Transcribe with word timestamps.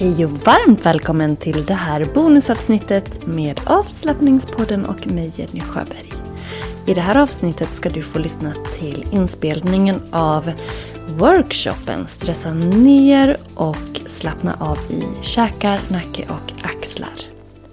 Hej 0.00 0.24
och 0.24 0.30
varmt 0.30 0.86
välkommen 0.86 1.36
till 1.36 1.64
det 1.64 1.74
här 1.74 2.04
bonusavsnittet 2.04 3.26
med 3.26 3.60
avslappningspodden 3.66 4.84
och 4.86 5.06
mig 5.06 5.32
Jenny 5.36 5.60
Sjöberg. 5.60 6.12
I 6.86 6.94
det 6.94 7.00
här 7.00 7.22
avsnittet 7.22 7.74
ska 7.74 7.88
du 7.88 8.02
få 8.02 8.18
lyssna 8.18 8.54
till 8.78 9.06
inspelningen 9.12 10.02
av 10.12 10.52
workshopen 11.08 12.06
Stressa 12.06 12.54
ner 12.54 13.36
och 13.54 14.00
slappna 14.06 14.56
av 14.60 14.78
i 14.88 15.24
käkar, 15.24 15.80
nacke 15.88 16.26
och 16.28 16.52
axlar. 16.62 17.20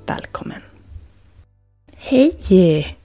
Välkommen! 0.06 0.62
Hej! 1.95 2.97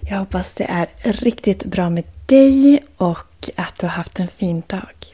Jag 0.00 0.18
hoppas 0.18 0.54
det 0.54 0.64
är 0.64 0.88
riktigt 1.02 1.64
bra 1.64 1.90
med 1.90 2.04
dig 2.26 2.84
och 2.96 3.50
att 3.56 3.78
du 3.80 3.86
har 3.86 3.92
haft 3.92 4.20
en 4.20 4.28
fin 4.28 4.62
dag. 4.66 5.11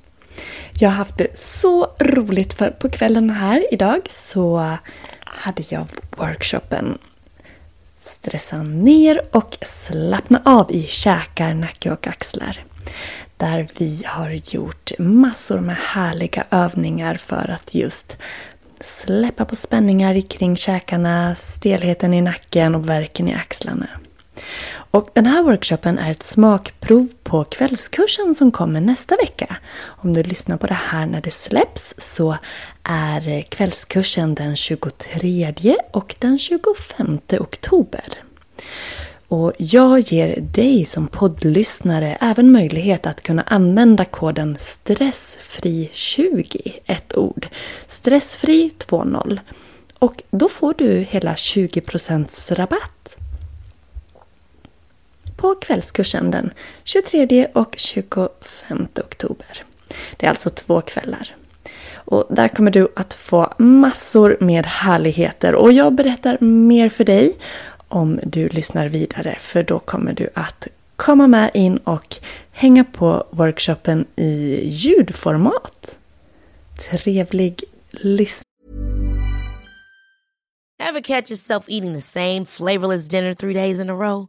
Jag 0.81 0.89
har 0.89 0.97
haft 0.97 1.19
det 1.19 1.39
så 1.39 1.87
roligt 2.01 2.55
för 2.55 2.71
på 2.71 2.91
kvällen 2.91 3.31
här 3.31 3.75
idag 3.75 4.01
så 4.11 4.77
hade 5.25 5.63
jag 5.69 5.87
workshopen 6.17 6.99
Stressa 7.99 8.63
ner 8.63 9.21
och 9.33 9.59
slappna 9.63 10.43
av 10.45 10.73
i 10.73 10.87
käkar, 10.87 11.55
nacke 11.55 11.91
och 11.91 12.07
axlar. 12.07 12.65
Där 13.37 13.69
vi 13.79 14.03
har 14.07 14.31
gjort 14.31 14.93
massor 14.99 15.61
med 15.61 15.77
härliga 15.77 16.45
övningar 16.51 17.15
för 17.15 17.51
att 17.51 17.75
just 17.75 18.17
släppa 18.81 19.45
på 19.45 19.57
spänningar 19.57 20.21
kring 20.21 20.57
käkarna, 20.57 21.35
stelheten 21.35 22.15
i 22.15 22.21
nacken 22.21 22.75
och 22.75 22.89
värken 22.89 23.29
i 23.29 23.35
axlarna. 23.35 23.89
Och 24.91 25.11
den 25.13 25.27
här 25.27 25.43
workshopen 25.43 25.99
är 25.99 26.11
ett 26.11 26.23
smakprov 26.23 27.09
på 27.23 27.45
kvällskursen 27.45 28.35
som 28.35 28.53
kommer 28.53 28.81
nästa 28.81 29.17
vecka. 29.17 29.57
Om 29.81 30.13
du 30.13 30.23
lyssnar 30.23 30.57
på 30.57 30.67
det 30.67 30.75
här 30.75 31.07
när 31.07 31.21
det 31.21 31.31
släpps 31.31 31.95
så 31.99 32.37
är 32.83 33.43
kvällskursen 33.43 34.35
den 34.35 34.57
23 34.57 35.77
och 35.93 36.17
den 36.19 36.39
25 36.39 37.19
oktober. 37.41 38.05
Och 39.29 39.53
jag 39.59 40.01
ger 40.01 40.41
dig 40.41 40.87
som 40.87 41.09
poddlyssnare 41.09 42.19
även 42.21 42.53
möjlighet 42.53 43.07
att 43.07 43.23
kunna 43.23 43.43
använda 43.43 44.05
koden 44.05 44.57
stressfri20, 44.57 46.73
ett 46.87 47.17
ord. 47.17 47.49
Stressfri 47.89 48.71
20. 48.91 49.39
Och 49.99 50.23
då 50.31 50.49
får 50.49 50.75
du 50.79 50.99
hela 50.99 51.35
20% 51.35 52.55
rabatt 52.55 53.17
på 55.49 55.55
kvällskursen 55.55 56.31
den 56.31 56.51
23 56.85 57.49
och 57.53 57.75
25 57.79 58.89
oktober. 58.97 59.63
Det 60.17 60.27
är 60.27 60.31
alltså 60.31 60.51
två 60.51 60.81
kvällar. 60.81 61.37
Och 61.95 62.27
där 62.31 62.49
kommer 62.49 62.71
du 62.71 62.89
att 62.97 63.15
få 63.15 63.55
massor 63.59 64.37
med 64.41 64.67
härligheter 64.67 65.55
och 65.55 65.73
jag 65.73 65.93
berättar 65.93 66.39
mer 66.41 66.89
för 66.89 67.05
dig 67.05 67.37
om 67.89 68.21
du 68.23 68.49
lyssnar 68.49 68.89
vidare 68.89 69.37
för 69.41 69.63
då 69.63 69.79
kommer 69.79 70.13
du 70.13 70.29
att 70.35 70.69
komma 70.97 71.27
med 71.27 71.51
in 71.55 71.77
och 71.77 72.17
hänga 72.51 72.85
på 72.85 73.25
workshopen 73.31 74.07
i 74.17 74.61
ljudformat. 74.69 75.97
Trevlig 76.91 77.65
lyssning! 77.91 78.45
Ever 80.81 81.01
catch 81.01 81.31
yourself 81.31 81.65
eating 81.69 81.95
the 81.95 82.01
same 82.01 82.45
flavorless 82.45 83.09
dinner 83.09 83.35
three 83.35 83.55
days 83.55 83.81
in 83.81 83.91
a 83.91 83.95
row? 83.95 84.29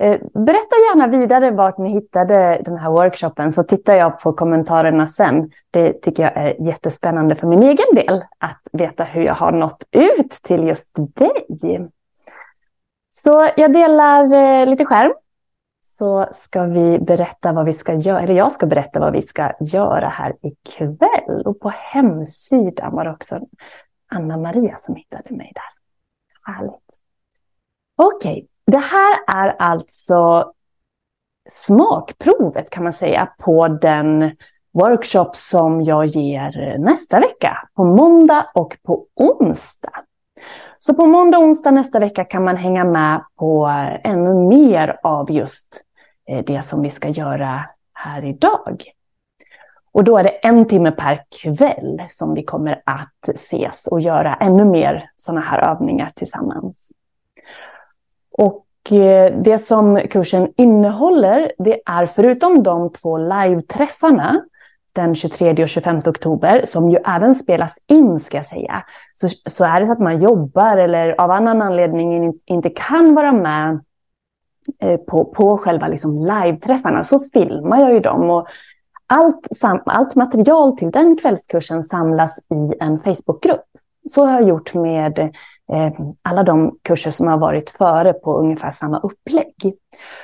Eh, 0.00 0.20
berätta 0.34 0.76
gärna 0.90 1.06
vidare 1.06 1.50
vart 1.50 1.78
ni 1.78 1.92
hittade 1.92 2.62
den 2.64 2.78
här 2.78 2.90
workshopen 2.90 3.52
så 3.52 3.62
tittar 3.62 3.94
jag 3.94 4.20
på 4.20 4.32
kommentarerna 4.32 5.08
sen. 5.08 5.50
Det 5.70 5.92
tycker 5.92 6.22
jag 6.22 6.36
är 6.36 6.66
jättespännande 6.66 7.34
för 7.34 7.46
min 7.46 7.62
egen 7.62 7.94
del 7.94 8.24
att 8.38 8.60
veta 8.72 9.04
hur 9.04 9.22
jag 9.22 9.34
har 9.34 9.52
nått 9.52 9.84
ut 9.90 10.30
till 10.42 10.64
just 10.64 10.88
dig. 10.94 11.88
Så 13.10 13.48
jag 13.56 13.72
delar 13.72 14.32
eh, 14.32 14.66
lite 14.66 14.84
skärm. 14.84 15.12
Så 15.98 16.26
ska 16.32 16.62
vi 16.64 16.98
berätta 16.98 17.52
vad 17.52 17.64
vi 17.64 17.72
ska 17.72 17.94
göra, 17.94 18.20
eller 18.20 18.34
jag 18.34 18.52
ska 18.52 18.66
berätta 18.66 19.00
vad 19.00 19.12
vi 19.12 19.22
ska 19.22 19.52
göra 19.60 20.08
här 20.08 20.36
ikväll. 20.42 21.42
Och 21.44 21.60
på 21.60 21.68
hemsidan 21.68 22.94
var 22.94 23.04
det 23.04 23.10
också 23.10 23.40
Anna-Maria 24.10 24.76
som 24.80 24.94
hittade 24.94 25.34
mig 25.34 25.52
där. 25.54 26.52
Härligt. 26.52 26.98
Okej, 27.96 28.32
okay. 28.32 28.46
Det 28.70 28.78
här 28.78 29.18
är 29.26 29.56
alltså 29.58 30.52
smakprovet 31.48 32.70
kan 32.70 32.84
man 32.84 32.92
säga 32.92 33.28
på 33.38 33.68
den 33.68 34.36
workshop 34.72 35.30
som 35.32 35.82
jag 35.82 36.06
ger 36.06 36.78
nästa 36.78 37.20
vecka, 37.20 37.68
på 37.74 37.84
måndag 37.84 38.46
och 38.54 38.76
på 38.82 39.06
onsdag. 39.14 39.92
Så 40.78 40.94
på 40.94 41.06
måndag 41.06 41.38
och 41.38 41.44
onsdag 41.44 41.70
nästa 41.70 41.98
vecka 41.98 42.24
kan 42.24 42.44
man 42.44 42.56
hänga 42.56 42.84
med 42.84 43.24
på 43.36 43.66
ännu 44.04 44.34
mer 44.34 44.98
av 45.02 45.30
just 45.30 45.82
eh, 46.28 46.44
det 46.44 46.62
som 46.62 46.82
vi 46.82 46.90
ska 46.90 47.08
göra 47.08 47.64
här 47.94 48.24
idag. 48.24 48.82
Och 49.92 50.04
då 50.04 50.16
är 50.18 50.22
det 50.22 50.30
en 50.30 50.68
timme 50.68 50.90
per 50.90 51.24
kväll 51.42 52.02
som 52.08 52.34
vi 52.34 52.44
kommer 52.44 52.82
att 52.86 53.28
ses 53.34 53.86
och 53.86 54.00
göra 54.00 54.34
ännu 54.34 54.64
mer 54.64 55.10
sådana 55.16 55.40
här 55.40 55.58
övningar 55.58 56.10
tillsammans. 56.14 56.90
Och 58.40 58.92
eh, 58.92 59.32
det 59.42 59.58
som 59.58 60.00
kursen 60.10 60.52
innehåller, 60.56 61.52
det 61.58 61.80
är 61.86 62.06
förutom 62.06 62.62
de 62.62 62.92
två 62.92 63.18
live-träffarna 63.18 64.42
den 64.92 65.14
23 65.14 65.62
och 65.62 65.68
25 65.68 65.98
oktober, 66.06 66.64
som 66.66 66.90
ju 66.90 66.98
även 67.06 67.34
spelas 67.34 67.78
in 67.86 68.20
ska 68.20 68.36
jag 68.36 68.46
säga, 68.46 68.84
så, 69.14 69.28
så 69.28 69.64
är 69.64 69.80
det 69.80 69.86
så 69.86 69.92
att 69.92 69.98
man 69.98 70.22
jobbar 70.22 70.76
eller 70.76 71.20
av 71.20 71.30
annan 71.30 71.62
anledning 71.62 72.34
inte 72.44 72.70
kan 72.70 73.14
vara 73.14 73.32
med 73.32 73.80
eh, 74.82 74.96
på, 74.96 75.24
på 75.24 75.58
själva 75.58 75.88
liksom 75.88 76.18
live-träffarna 76.18 77.04
så 77.04 77.18
filmar 77.18 77.80
jag 77.80 77.92
ju 77.92 78.00
dem. 78.00 78.30
Och 78.30 78.46
allt, 79.06 79.48
allt 79.84 80.14
material 80.14 80.76
till 80.76 80.90
den 80.90 81.16
kvällskursen 81.16 81.84
samlas 81.84 82.38
i 82.38 82.74
en 82.80 82.98
Facebookgrupp. 82.98 83.64
Så 84.08 84.24
har 84.24 84.32
jag 84.32 84.48
gjort 84.48 84.74
med 84.74 85.18
eh, 85.72 85.92
alla 86.22 86.42
de 86.42 86.78
kurser 86.82 87.10
som 87.10 87.26
har 87.26 87.38
varit 87.38 87.70
före 87.70 88.12
på 88.12 88.38
ungefär 88.38 88.70
samma 88.70 89.00
upplägg. 89.00 89.74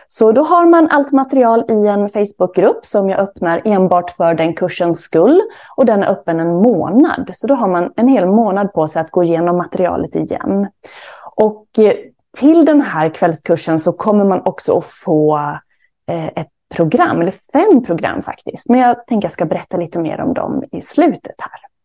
Så 0.07 0.33
då 0.33 0.43
har 0.43 0.67
man 0.67 0.89
allt 0.91 1.13
material 1.13 1.65
i 1.69 1.87
en 1.87 2.09
Facebookgrupp 2.09 2.87
som 2.87 3.09
jag 3.09 3.21
öppnar 3.21 3.63
enbart 3.65 4.11
för 4.11 4.35
den 4.35 4.55
kursens 4.55 5.01
skull. 5.01 5.43
Och 5.77 5.87
den 5.87 6.03
är 6.03 6.11
öppen 6.11 6.41
en 6.41 6.55
månad. 6.55 7.31
Så 7.35 7.47
då 7.47 7.55
har 7.55 7.69
man 7.69 7.93
en 7.97 8.09
hel 8.09 8.27
månad 8.27 8.73
på 8.73 8.89
sig 8.89 9.01
att 9.01 9.11
gå 9.11 9.25
igenom 9.25 9.57
materialet 9.57 10.17
igen. 10.17 10.69
Och 11.35 11.67
eh, 11.79 11.95
till 12.39 12.65
den 12.65 12.81
här 12.81 13.09
kvällskursen 13.09 13.81
så 13.81 13.93
kommer 13.93 14.25
man 14.25 14.43
också 14.45 14.79
att 14.79 14.85
få 14.85 15.37
eh, 16.11 16.27
ett 16.27 16.49
program, 16.75 17.21
eller 17.21 17.35
fem 17.53 17.85
program 17.85 18.23
faktiskt. 18.23 18.69
Men 18.69 18.81
jag 18.81 19.07
tänker 19.07 19.27
jag 19.27 19.33
ska 19.33 19.45
berätta 19.45 19.77
lite 19.77 19.99
mer 19.99 20.21
om 20.21 20.35
dem 20.35 20.65
i 20.73 20.81
slutet 20.81 21.35
här. 21.39 21.76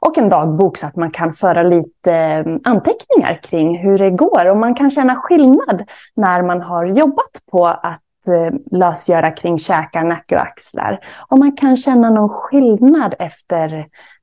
Och 0.00 0.18
en 0.18 0.28
dagbok 0.28 0.78
så 0.78 0.86
att 0.86 0.96
man 0.96 1.10
kan 1.10 1.32
föra 1.32 1.62
lite 1.62 2.12
mm, 2.12 2.60
anteckningar 2.64 3.38
kring 3.42 3.78
hur 3.78 3.98
det 3.98 4.10
går. 4.10 4.46
Och 4.46 4.56
man 4.56 4.74
kan 4.74 4.90
känna 4.90 5.16
skillnad 5.16 5.84
när 6.14 6.42
man 6.42 6.62
har 6.62 6.86
jobbat 6.86 7.42
på 7.50 7.66
att 7.66 8.02
eh, 8.26 8.78
lösgöra 8.78 9.30
kring 9.30 9.58
käkar, 9.58 10.04
nacke 10.04 10.34
och 10.34 10.42
axlar. 10.42 11.00
Och 11.28 11.38
man 11.38 11.56
kan 11.56 11.76
känna 11.76 12.10
någon 12.10 12.28
skillnad 12.28 13.14
efter 13.18 13.78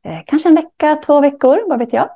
eh, 0.05 0.19
kanske 0.25 0.49
en 0.49 0.55
vecka, 0.55 0.95
två 0.95 1.21
veckor, 1.21 1.69
vad 1.69 1.79
vet 1.79 1.93
jag. 1.93 2.09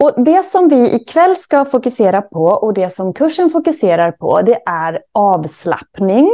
Och 0.00 0.24
det 0.24 0.42
som 0.42 0.68
vi 0.68 0.94
ikväll 0.94 1.36
ska 1.36 1.64
fokusera 1.64 2.22
på 2.22 2.44
och 2.44 2.74
det 2.74 2.90
som 2.90 3.12
kursen 3.12 3.50
fokuserar 3.50 4.12
på 4.12 4.42
det 4.42 4.62
är 4.66 5.02
avslappning. 5.12 6.30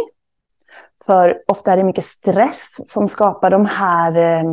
För 1.06 1.38
ofta 1.48 1.72
är 1.72 1.76
det 1.76 1.84
mycket 1.84 2.04
stress 2.04 2.76
som 2.86 3.08
skapar 3.08 3.50
de 3.50 3.66
här 3.66 4.16
eh, 4.16 4.44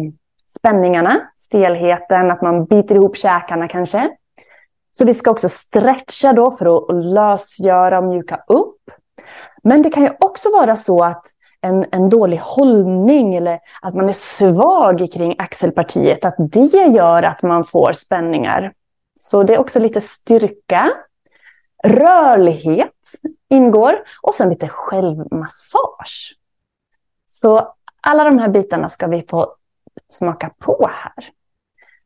spänningarna, 0.47 1.21
stelheten, 1.53 2.31
att 2.31 2.41
man 2.41 2.65
biter 2.65 2.95
ihop 2.95 3.17
käkarna 3.17 3.67
kanske. 3.67 4.09
Så 4.91 5.05
vi 5.05 5.13
ska 5.13 5.31
också 5.31 5.49
stretcha 5.49 6.33
då 6.33 6.51
för 6.51 6.77
att 6.77 7.05
lösgöra 7.05 7.97
och 7.97 8.03
mjuka 8.03 8.43
upp. 8.47 8.81
Men 9.63 9.81
det 9.81 9.89
kan 9.89 10.03
ju 10.03 10.11
också 10.19 10.49
vara 10.49 10.75
så 10.75 11.03
att 11.03 11.25
en, 11.61 11.85
en 11.91 12.09
dålig 12.09 12.37
hållning 12.37 13.35
eller 13.35 13.59
att 13.81 13.95
man 13.95 14.09
är 14.09 14.13
svag 14.13 15.07
kring 15.13 15.35
axelpartiet, 15.37 16.25
att 16.25 16.35
det 16.37 16.85
gör 16.87 17.23
att 17.23 17.41
man 17.41 17.63
får 17.63 17.93
spänningar. 17.93 18.73
Så 19.19 19.43
det 19.43 19.53
är 19.53 19.59
också 19.59 19.79
lite 19.79 20.01
styrka. 20.01 20.91
Rörlighet 21.83 22.89
ingår 23.49 23.95
och 24.21 24.35
sen 24.35 24.49
lite 24.49 24.67
självmassage. 24.67 26.35
Så 27.27 27.73
alla 28.01 28.23
de 28.23 28.39
här 28.39 28.49
bitarna 28.49 28.89
ska 28.89 29.07
vi 29.07 29.25
få 29.29 29.55
smaka 30.09 30.51
på 30.59 30.89
här. 30.93 31.29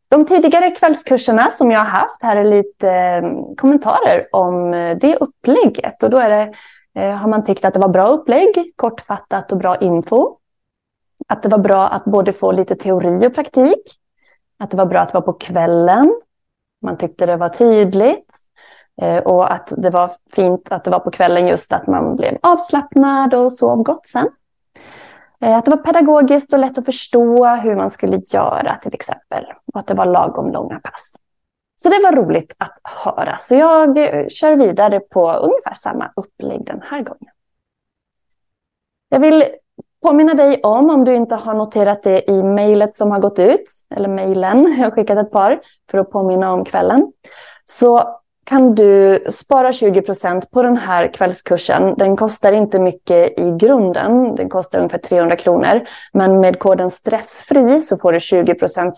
De 0.09 0.25
tidigare 0.25 0.71
kvällskurserna 0.71 1.51
som 1.51 1.71
jag 1.71 1.79
har 1.79 1.85
haft, 1.85 2.23
här 2.23 2.35
är 2.35 2.43
lite 2.43 2.89
eh, 2.89 3.55
kommentarer 3.57 4.27
om 4.31 4.73
eh, 4.73 4.97
det 4.97 5.15
upplägget. 5.15 6.03
Och 6.03 6.09
då 6.09 6.17
är 6.17 6.29
det, 6.29 6.53
eh, 7.01 7.15
har 7.15 7.29
man 7.29 7.45
tyckt 7.45 7.65
att 7.65 7.73
det 7.73 7.79
var 7.79 7.89
bra 7.89 8.07
upplägg, 8.07 8.73
kortfattat 8.75 9.51
och 9.51 9.57
bra 9.57 9.77
info. 9.77 10.37
Att 11.27 11.43
det 11.43 11.49
var 11.49 11.57
bra 11.57 11.87
att 11.87 12.05
både 12.05 12.33
få 12.33 12.51
lite 12.51 12.75
teori 12.75 13.27
och 13.27 13.35
praktik. 13.35 13.81
Att 14.59 14.71
det 14.71 14.77
var 14.77 14.85
bra 14.85 14.99
att 14.99 15.13
vara 15.13 15.21
på 15.21 15.33
kvällen. 15.33 16.21
Man 16.81 16.97
tyckte 16.97 17.25
det 17.25 17.37
var 17.37 17.49
tydligt. 17.49 18.35
Och 19.23 19.53
att 19.53 19.73
det 19.77 19.89
var 19.89 20.11
fint 20.33 20.71
att 20.71 20.83
det 20.83 20.91
var 20.91 20.99
på 20.99 21.11
kvällen 21.11 21.47
just 21.47 21.73
att 21.73 21.87
man 21.87 22.15
blev 22.15 22.37
avslappnad 22.41 23.33
och 23.33 23.51
sov 23.51 23.83
gott 23.83 24.07
sen. 24.07 24.29
Eh, 25.41 25.57
att 25.57 25.65
det 25.65 25.71
var 25.71 25.77
pedagogiskt 25.77 26.53
och 26.53 26.59
lätt 26.59 26.77
att 26.77 26.85
förstå 26.85 27.45
hur 27.45 27.75
man 27.75 27.89
skulle 27.89 28.17
göra 28.17 28.75
till 28.75 28.93
exempel. 28.93 29.45
Och 29.73 29.79
att 29.79 29.87
det 29.87 29.93
var 29.93 30.05
lagom 30.05 30.51
långa 30.51 30.79
pass. 30.79 31.15
Så 31.75 31.89
det 31.89 31.99
var 32.03 32.11
roligt 32.11 32.55
att 32.57 32.79
höra. 32.83 33.37
Så 33.37 33.55
jag 33.55 33.97
eh, 33.97 34.27
kör 34.27 34.55
vidare 34.55 34.99
på 34.99 35.31
ungefär 35.31 35.73
samma 35.73 36.11
upplägg 36.15 36.65
den 36.65 36.81
här 36.81 37.01
gången. 37.01 37.33
Jag 39.09 39.19
vill 39.19 39.43
påminna 40.05 40.33
dig 40.33 40.61
om, 40.63 40.89
om 40.89 41.05
du 41.05 41.15
inte 41.15 41.35
har 41.35 41.53
noterat 41.53 42.03
det 42.03 42.31
i 42.31 42.43
mejlet 42.43 42.95
som 42.95 43.11
har 43.11 43.19
gått 43.19 43.39
ut, 43.39 43.69
eller 43.95 44.09
mejlen, 44.09 44.75
jag 44.77 44.85
har 44.85 44.91
skickat 44.91 45.17
ett 45.17 45.31
par 45.31 45.61
för 45.91 45.97
att 45.97 46.11
påminna 46.11 46.53
om 46.53 46.65
kvällen, 46.65 47.11
så 47.65 48.19
kan 48.47 48.75
du 48.75 49.23
spara 49.29 49.71
20% 49.71 50.51
på 50.51 50.61
den 50.61 50.77
här 50.77 51.13
kvällskursen. 51.13 51.95
Den 51.97 52.17
kostar 52.17 52.53
inte 52.53 52.79
mycket 52.79 53.39
i 53.39 53.51
grunden, 53.59 54.35
den 54.35 54.49
kostar 54.49 54.79
ungefär 54.79 54.97
300 54.97 55.35
kronor. 55.35 55.87
Men 56.13 56.39
med 56.39 56.59
koden 56.59 56.91
stressfri 56.91 57.81
så 57.81 57.97
får 57.97 58.13
du 58.13 58.19
20 58.19 58.55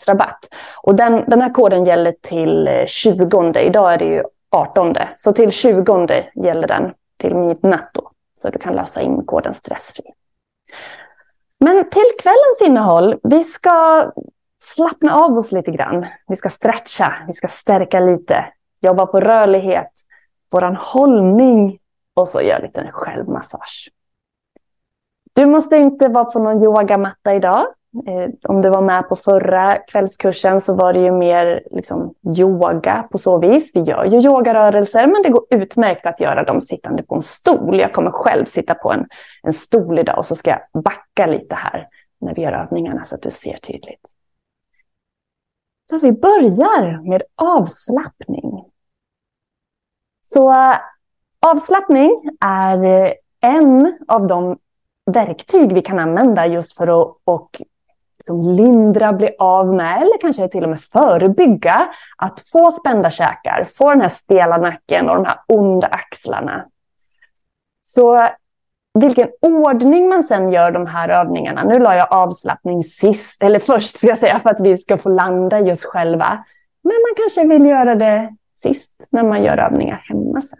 rabatt. 0.08 0.46
Och 0.84 0.96
den, 0.96 1.24
den 1.28 1.42
här 1.42 1.54
koden 1.54 1.86
gäller 1.86 2.16
till 2.22 2.68
eh, 2.68 2.86
20, 2.86 3.60
idag 3.60 3.94
är 3.94 3.98
det 3.98 4.06
ju 4.06 4.24
18. 4.52 4.96
Så 5.18 5.32
till 5.32 5.52
20 5.52 6.24
gäller 6.36 6.68
den 6.68 6.92
till 7.18 7.36
midnatt 7.36 7.90
då. 7.94 8.12
Så 8.40 8.50
du 8.50 8.60
kan 8.60 8.76
lösa 8.76 9.02
in 9.02 9.26
koden 9.26 9.54
stressfri. 9.54 10.04
Men 11.60 11.90
till 11.90 12.12
kvällens 12.22 12.62
innehåll, 12.66 13.16
vi 13.24 13.44
ska 13.44 14.12
slappna 14.62 15.16
av 15.16 15.38
oss 15.38 15.52
lite 15.52 15.72
grann. 15.72 16.06
Vi 16.28 16.36
ska 16.36 16.50
stretcha, 16.50 17.14
vi 17.28 17.34
ska 17.34 17.48
stärka 17.48 18.00
lite, 18.00 18.46
jobba 18.82 19.06
på 19.06 19.20
rörlighet, 19.20 19.92
våran 20.52 20.76
hållning 20.76 21.80
och 22.14 22.28
så 22.28 22.42
gör 22.42 22.62
lite 22.62 22.90
självmassage. 22.92 23.90
Du 25.34 25.46
måste 25.46 25.78
inte 25.78 26.08
vara 26.08 26.26
på 26.26 26.40
någon 26.40 26.64
yogamatta 26.64 27.36
idag. 27.36 27.66
Eh, 28.08 28.30
om 28.44 28.62
du 28.62 28.70
var 28.70 28.82
med 28.82 29.10
på 29.10 29.16
förra 29.16 29.76
kvällskursen 29.76 30.62
så 30.62 30.74
var 30.74 30.94
det 30.94 31.00
ju 31.00 31.12
mer 31.12 31.64
liksom 31.72 32.14
yoga 32.38 33.08
på 33.12 33.18
så 33.18 33.38
vis. 33.38 33.72
Vi 33.74 33.82
gör 33.82 34.06
ju 34.06 34.18
yogarörelser 34.18 35.08
men 35.08 35.22
det 35.24 35.30
går 35.30 35.46
utmärkt 35.50 36.06
att 36.06 36.20
göra 36.20 36.44
dem 36.44 36.62
sittande 36.62 37.04
på 37.04 37.16
en 37.16 37.22
stol. 37.22 37.80
Jag 37.80 37.94
kommer 37.94 38.12
själv 38.12 38.46
sitta 38.46 38.76
på 38.76 38.92
en, 38.92 39.06
en 39.44 39.54
stol 39.54 40.00
idag 40.00 40.18
och 40.18 40.26
så 40.26 40.36
ska 40.36 40.50
jag 40.50 40.84
backa 40.84 41.26
lite 41.26 41.56
här 41.56 41.88
när 42.22 42.36
vi 42.36 42.42
gör 42.42 42.52
övningarna 42.52 43.06
så 43.06 43.16
att 43.16 43.22
du 43.22 43.32
ser 43.32 43.58
tydligt. 43.58 44.06
Så 45.90 46.00
vi 46.00 46.12
börjar 46.12 47.10
med 47.10 47.22
avslappning. 47.36 48.69
Så 50.34 50.56
avslappning 51.46 52.30
är 52.46 52.84
eh, 52.84 53.12
en 53.42 53.98
av 54.08 54.28
de 54.28 54.58
verktyg 55.12 55.74
vi 55.74 55.82
kan 55.82 56.00
använda 56.00 56.48
just 56.48 56.78
för 56.78 57.02
att 57.02 57.18
och 57.24 57.62
liksom 58.18 58.42
lindra, 58.42 59.14
bli 59.14 59.36
av 59.40 59.74
med 59.74 60.02
eller 60.02 60.22
kanske 60.22 60.48
till 60.48 60.64
och 60.64 60.70
med 60.70 60.82
förebygga 60.82 61.90
att 62.18 62.40
få 62.52 62.72
spända 62.72 63.10
käkar, 63.10 63.64
få 63.78 63.90
den 63.90 64.02
här 64.02 64.10
stela 64.10 64.58
nacken 64.58 65.10
och 65.10 65.16
de 65.16 65.26
här 65.26 65.40
onda 65.48 65.88
axlarna. 65.88 66.66
Så 67.82 68.30
vilken 68.94 69.28
ordning 69.42 70.10
man 70.10 70.24
sen 70.24 70.52
gör 70.52 70.72
de 70.72 70.86
här 70.86 71.10
övningarna. 71.10 71.64
Nu 71.64 71.80
la 71.80 71.96
jag 71.96 72.14
avslappning 72.14 72.84
sist, 72.84 73.44
eller 73.44 73.60
först 73.60 73.98
ska 73.98 74.08
jag 74.08 74.18
säga, 74.18 74.40
för 74.40 74.50
att 74.50 74.62
vi 74.62 74.78
ska 74.78 74.98
få 74.98 75.10
landa 75.10 75.60
just 75.60 75.86
själva. 75.86 76.46
Men 76.84 76.94
man 76.94 77.16
kanske 77.18 77.48
vill 77.48 77.66
göra 77.66 77.96
det 77.96 78.36
sist 78.62 79.08
när 79.10 79.24
man 79.24 79.44
gör 79.44 79.58
övningar 79.58 80.06
hemma 80.08 80.42
sen. 80.42 80.60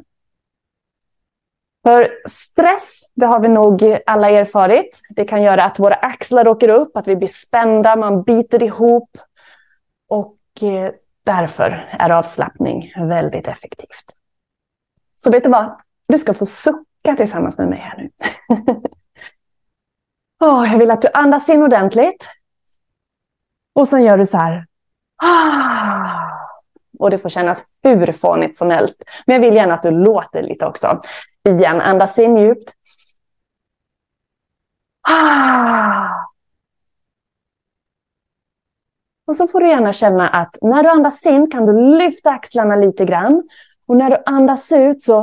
För 1.84 2.10
stress, 2.30 3.04
det 3.14 3.26
har 3.26 3.40
vi 3.40 3.48
nog 3.48 4.00
alla 4.06 4.30
erfarit. 4.30 5.02
Det 5.10 5.26
kan 5.26 5.42
göra 5.42 5.64
att 5.64 5.80
våra 5.80 5.96
axlar 5.96 6.48
åker 6.48 6.70
upp, 6.70 6.98
att 6.98 7.08
vi 7.08 7.16
blir 7.16 7.28
spända, 7.28 7.96
man 7.96 8.24
biter 8.24 8.64
ihop. 8.64 9.18
Och 10.08 10.38
eh, 10.62 10.92
därför 11.24 11.90
är 12.00 12.10
avslappning 12.10 12.94
väldigt 12.98 13.48
effektivt. 13.48 14.06
Så 15.16 15.32
vet 15.32 15.44
du 15.44 15.50
vad? 15.50 15.82
Du 16.08 16.18
ska 16.18 16.34
få 16.34 16.46
sucka 16.46 16.84
sucka 17.00 17.16
tillsammans 17.16 17.58
med 17.58 17.68
mig 17.68 17.80
här 17.80 17.98
nu. 17.98 18.10
oh, 20.48 20.72
jag 20.72 20.80
vill 20.80 20.92
att 20.92 21.02
du 21.02 21.08
andas 21.14 21.50
in 21.50 21.64
ordentligt. 21.64 22.28
Och 23.74 23.88
sen 23.88 24.04
gör 24.04 24.18
du 24.18 24.26
så 24.26 24.38
här. 24.38 24.66
Ah. 25.24 26.09
Och 27.00 27.10
det 27.10 27.18
får 27.18 27.30
kännas 27.30 27.66
hur 27.84 28.12
fånigt 28.12 28.58
som 28.58 28.70
helst. 28.70 29.04
Men 29.26 29.36
jag 29.36 29.42
vill 29.42 29.56
gärna 29.56 29.74
att 29.74 29.84
du 29.84 29.92
låter 29.92 30.44
lite 30.44 30.66
också. 30.66 31.02
Igen, 31.50 31.82
andas 31.82 32.20
in 32.20 32.38
djupt. 32.38 32.74
Ah. 35.02 36.10
Och 39.28 39.36
så 39.36 39.48
får 39.48 39.60
du 39.60 39.70
gärna 39.70 39.94
känna 39.94 40.30
att 40.30 40.58
när 40.62 40.84
du 40.84 40.90
andas 40.90 41.26
in 41.26 41.52
kan 41.52 41.66
du 41.66 41.98
lyfta 41.98 42.30
axlarna 42.30 42.76
lite 42.76 43.06
grann. 43.06 43.50
Och 43.88 43.98
när 43.98 44.10
du 44.10 44.24
andas 44.26 44.72
ut 44.72 45.04
så 45.04 45.20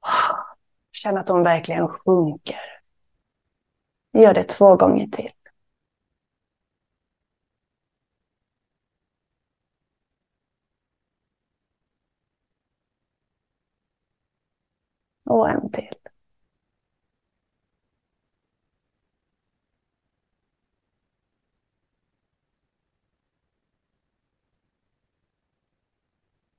ah, 0.00 0.36
känn 0.92 1.18
att 1.18 1.26
de 1.26 1.42
verkligen 1.42 1.88
sjunker. 1.88 2.60
Gör 4.12 4.34
det 4.34 4.44
två 4.44 4.76
gånger 4.76 5.06
till. 5.06 5.30
Och 15.24 15.50
en 15.50 15.70
till. 15.72 15.94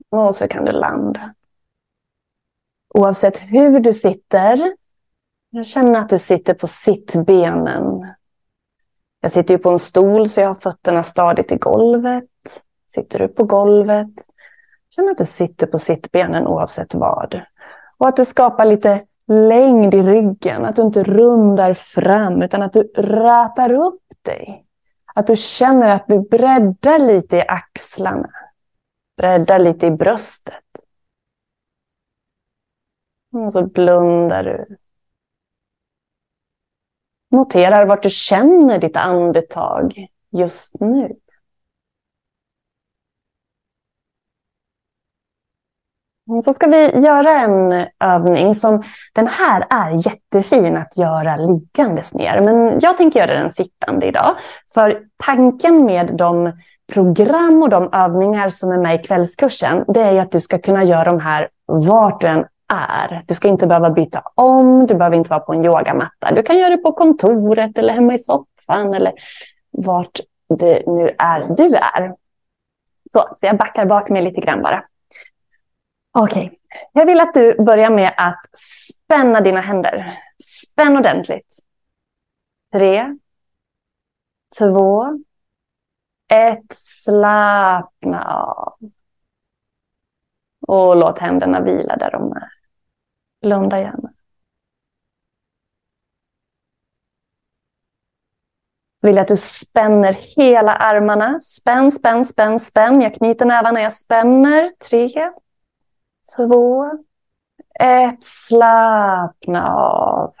Och 0.08 0.34
så 0.34 0.48
kan 0.48 0.64
du 0.64 0.72
landa. 0.72 1.34
Oavsett 2.88 3.38
hur 3.38 3.80
du 3.80 3.92
sitter. 3.92 4.76
Jag 5.50 5.66
känner 5.66 5.98
att 5.98 6.08
du 6.08 6.18
sitter 6.18 6.54
på 6.54 6.66
sittbenen. 6.66 8.14
Jag 9.20 9.32
sitter 9.32 9.54
ju 9.54 9.58
på 9.58 9.70
en 9.70 9.78
stol 9.78 10.28
så 10.28 10.40
jag 10.40 10.48
har 10.48 10.54
fötterna 10.54 11.02
stadigt 11.02 11.52
i 11.52 11.56
golvet. 11.56 12.24
Sitter 12.86 13.18
du 13.18 13.28
på 13.28 13.44
golvet. 13.44 14.08
Känn 14.90 15.08
att 15.08 15.18
du 15.18 15.24
sitter 15.24 15.66
på 15.66 15.78
sittbenen 15.78 16.46
oavsett 16.46 16.94
vad. 16.94 17.40
Och 17.98 18.08
att 18.08 18.16
du 18.16 18.24
skapar 18.24 18.64
lite 18.64 19.04
längd 19.28 19.94
i 19.94 20.02
ryggen. 20.02 20.64
Att 20.64 20.76
du 20.76 20.82
inte 20.82 21.04
rundar 21.04 21.74
fram 21.74 22.42
utan 22.42 22.62
att 22.62 22.72
du 22.72 22.82
rätar 22.96 23.72
upp 23.72 24.02
dig. 24.22 24.66
Att 25.14 25.26
du 25.26 25.36
känner 25.36 25.88
att 25.88 26.08
du 26.08 26.20
breddar 26.20 26.98
lite 26.98 27.36
i 27.36 27.44
axlarna. 27.48 28.30
Breddar 29.16 29.58
lite 29.58 29.86
i 29.86 29.90
bröstet. 29.90 30.64
Och 33.32 33.52
så 33.52 33.66
blundar 33.66 34.44
du. 34.44 34.76
Noterar 37.30 37.86
vart 37.86 38.02
du 38.02 38.10
känner 38.10 38.78
ditt 38.78 38.96
andetag 38.96 40.06
just 40.30 40.80
nu. 40.80 41.16
Mm, 46.28 46.42
så 46.42 46.52
ska 46.52 46.66
vi 46.66 46.98
göra 47.00 47.40
en 47.40 47.86
övning 48.00 48.54
som, 48.54 48.82
den 49.12 49.26
här 49.26 49.66
är 49.70 50.06
jättefin 50.06 50.76
att 50.76 50.96
göra 50.96 51.36
liggandes 51.36 52.14
ner. 52.14 52.40
Men 52.40 52.78
jag 52.80 52.96
tänker 52.96 53.20
göra 53.20 53.40
den 53.40 53.52
sittande 53.52 54.06
idag. 54.06 54.36
För 54.74 54.98
tanken 55.16 55.84
med 55.84 56.16
de 56.16 56.52
program 56.92 57.62
och 57.62 57.68
de 57.68 57.88
övningar 57.92 58.48
som 58.48 58.72
är 58.72 58.78
med 58.78 59.00
i 59.00 59.04
kvällskursen, 59.04 59.84
det 59.88 60.00
är 60.00 60.20
att 60.20 60.32
du 60.32 60.40
ska 60.40 60.58
kunna 60.58 60.84
göra 60.84 61.04
de 61.04 61.20
här 61.20 61.48
vart 61.66 62.20
du 62.20 62.26
än 62.26 62.44
är. 62.72 63.24
Du 63.26 63.34
ska 63.34 63.48
inte 63.48 63.66
behöva 63.66 63.90
byta 63.90 64.22
om, 64.34 64.86
du 64.86 64.94
behöver 64.94 65.16
inte 65.16 65.30
vara 65.30 65.40
på 65.40 65.52
en 65.52 65.64
yogamatta. 65.64 66.32
Du 66.34 66.42
kan 66.42 66.58
göra 66.58 66.76
det 66.76 66.82
på 66.82 66.92
kontoret 66.92 67.78
eller 67.78 67.92
hemma 67.92 68.14
i 68.14 68.18
soffan 68.18 68.94
eller 68.94 69.12
vart 69.70 70.20
det 70.58 70.82
nu 70.86 71.14
är 71.18 71.56
du 71.56 71.74
är. 71.74 72.14
Så, 73.12 73.28
så 73.36 73.46
jag 73.46 73.56
backar 73.56 73.86
bak 73.86 74.10
mig 74.10 74.22
lite 74.22 74.40
grann 74.40 74.62
bara. 74.62 74.84
Okej, 76.18 76.46
okay. 76.46 76.58
jag 76.92 77.06
vill 77.06 77.20
att 77.20 77.34
du 77.34 77.62
börjar 77.62 77.90
med 77.90 78.14
att 78.16 78.46
spänna 78.58 79.40
dina 79.40 79.60
händer. 79.60 80.18
Spänn 80.42 80.96
ordentligt. 80.96 81.58
Tre, 82.72 83.18
två, 84.58 85.04
ett. 86.28 86.72
Slappna 86.76 88.24
av. 88.24 88.78
Och 90.66 90.96
låt 90.96 91.18
händerna 91.18 91.60
vila 91.60 91.96
där 91.96 92.10
de 92.10 92.32
är. 92.32 92.48
Blunda 93.40 93.80
gärna. 93.80 94.12
Vill 99.02 99.18
att 99.18 99.28
du 99.28 99.36
spänner 99.36 100.12
hela 100.36 100.74
armarna. 100.76 101.40
Spänn, 101.40 101.92
spänn, 101.92 102.24
spänn, 102.24 102.60
spänn. 102.60 103.00
Jag 103.00 103.14
knyter 103.14 103.46
nävarna, 103.46 103.80
jag 103.80 103.92
spänner. 103.92 104.70
Tre, 104.90 105.32
två, 106.36 106.90
ett. 107.80 108.24
Slappna 108.24 109.68
av. 109.74 110.34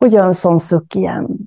Och 0.00 0.08
gör 0.08 0.24
en 0.24 0.34
sån 0.34 0.60
suck 0.60 0.96
igen. 0.96 1.46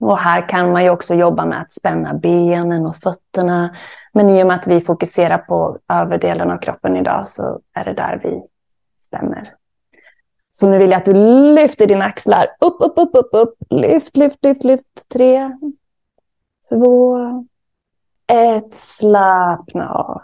Och 0.00 0.18
här 0.18 0.48
kan 0.48 0.72
man 0.72 0.84
ju 0.84 0.90
också 0.90 1.14
jobba 1.14 1.44
med 1.44 1.60
att 1.60 1.70
spänna 1.70 2.14
benen 2.14 2.86
och 2.86 2.96
fötterna. 2.96 3.76
Men 4.12 4.30
i 4.30 4.42
och 4.42 4.46
med 4.46 4.56
att 4.56 4.66
vi 4.66 4.80
fokuserar 4.80 5.38
på 5.38 5.78
överdelen 5.88 6.50
av 6.50 6.58
kroppen 6.58 6.96
idag 6.96 7.26
så 7.26 7.60
är 7.72 7.84
det 7.84 7.94
där 7.94 8.20
vi 8.24 8.42
spänner. 9.00 9.54
Så 10.56 10.70
nu 10.70 10.78
vill 10.78 10.90
jag 10.90 10.98
att 10.98 11.04
du 11.04 11.14
lyfter 11.54 11.86
dina 11.86 12.04
axlar. 12.04 12.46
Upp, 12.60 12.76
upp, 12.80 12.98
upp, 12.98 13.10
upp, 13.14 13.28
upp. 13.32 13.54
Lyft, 13.70 14.16
lyft, 14.16 14.44
lyft, 14.44 14.64
lyft. 14.64 15.08
Tre, 15.08 15.50
två, 16.68 17.18
ett. 18.26 18.74
Slappna 18.74 19.88
av. 19.88 20.22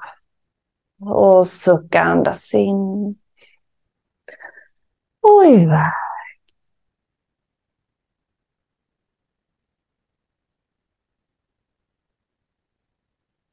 Och 1.11 1.47
sucka, 1.47 2.01
andas 2.03 2.55
in. 2.55 3.19
Och 5.21 5.45
iväg. 5.47 5.93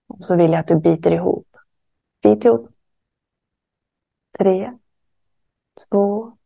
Och 0.07 0.23
så 0.23 0.35
vill 0.35 0.51
jag 0.51 0.59
att 0.59 0.67
du 0.67 0.75
biter 0.75 1.11
ihop. 1.11 1.47
Bit 2.23 2.45
ihop. 2.45 2.69
Tre, 4.39 4.77
två, 5.89 6.36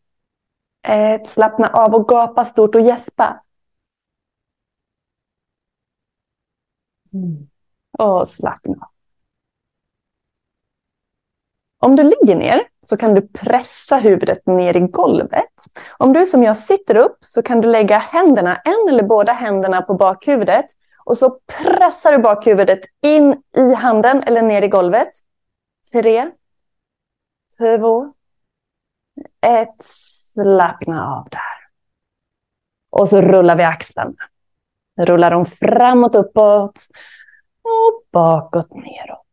ett. 0.88 1.30
Slappna 1.30 1.68
av 1.68 1.96
och 1.96 2.08
gapa 2.08 2.46
stort 2.46 2.76
och 2.76 2.82
gäspa. 2.82 3.44
Mm. 7.14 7.48
Och 8.00 8.28
slappna 8.28 8.74
av. 8.74 8.88
Om 11.84 11.96
du 11.96 12.04
ligger 12.04 12.36
ner 12.36 12.68
så 12.82 12.98
kan 12.98 13.16
du 13.16 13.22
pressa 13.28 13.98
huvudet 13.98 14.48
ner 14.48 14.78
i 14.78 14.80
golvet. 14.80 15.54
Om 15.98 16.14
du 16.14 16.26
som 16.26 16.44
jag 16.44 16.58
sitter 16.58 16.96
upp 16.96 17.18
så 17.22 17.42
kan 17.42 17.62
du 17.62 17.68
lägga 17.68 17.98
händerna, 17.98 18.56
en 18.56 18.90
eller 18.90 19.04
båda 19.04 19.34
händerna 19.34 19.82
på 19.82 19.94
bakhuvudet 19.94 20.66
och 21.06 21.18
så 21.18 21.40
pressar 21.48 22.12
du 22.12 22.18
bakhuvudet 22.18 22.80
in 23.02 23.44
i 23.56 23.74
handen 23.74 24.24
eller 24.24 24.42
ner 24.42 24.62
i 24.62 24.68
golvet. 24.68 25.10
Tre, 25.92 26.32
två, 27.58 28.14
ett. 29.41 29.83
Slappna 30.33 31.07
av 31.07 31.27
där. 31.29 31.62
Och 32.91 33.10
så 33.10 33.21
rullar 33.21 33.55
vi 33.55 33.63
axlarna. 33.63 34.13
Rullar 35.00 35.31
dem 35.31 35.45
framåt, 35.45 36.15
uppåt 36.15 36.88
och 37.63 38.03
bakåt, 38.12 38.69
neråt. 38.74 39.25